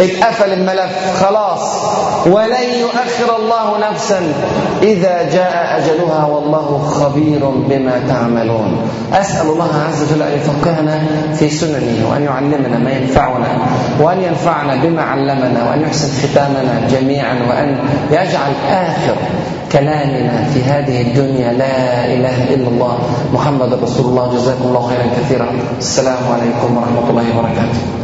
اتقفل 0.00 0.52
الملف 0.52 1.22
خلاص. 1.22 1.60
ولن 2.26 2.68
يؤخر 2.80 3.36
الله 3.36 3.90
نفسا. 3.90 4.20
إذا 4.82 5.30
جاء 5.32 5.78
أجلها 5.78 6.26
والله 6.26 6.78
خبير 6.78 7.48
بما 7.48 8.02
تعملون. 8.08 8.78
أسأل 9.12 9.46
الله 9.46 9.70
عز 9.88 10.02
وجل 10.02 10.22
أن 10.22 10.32
يفقهنا 10.32 11.06
في 11.34 11.50
سننه 11.50 12.10
وأن 12.10 12.22
يعلمنا 12.22 12.78
ما 12.78 12.90
ينفعنا 12.90 13.58
وأن 14.00 14.22
ينفعنا 14.22 14.76
بما 14.82 15.02
علمنا 15.02 15.70
وأن 15.70 15.80
يحسن 15.82 16.08
ختامنا 16.28 16.88
جميعا 16.90 17.34
وأن 17.48 17.78
يجعل 18.10 18.52
آخر 18.70 19.16
كلامنا 19.72 20.44
في 20.54 20.62
هذه 20.62 21.02
الدنيا. 21.02 21.52
لا 21.52 22.04
إله 22.04 22.54
إلا 22.54 22.68
الله. 22.68 22.98
محمد 23.32 23.74
رسول 23.82 24.06
الله. 24.06 24.34
جزاكم 24.34 24.64
الله 24.64 24.88
خيرا 24.88 25.06
كثيرا. 25.16 25.48
السلام 25.78 26.22
عليكم 26.32 26.76
ورحمة 26.76 27.10
الله 27.10 27.38
وبركاته. 27.38 27.95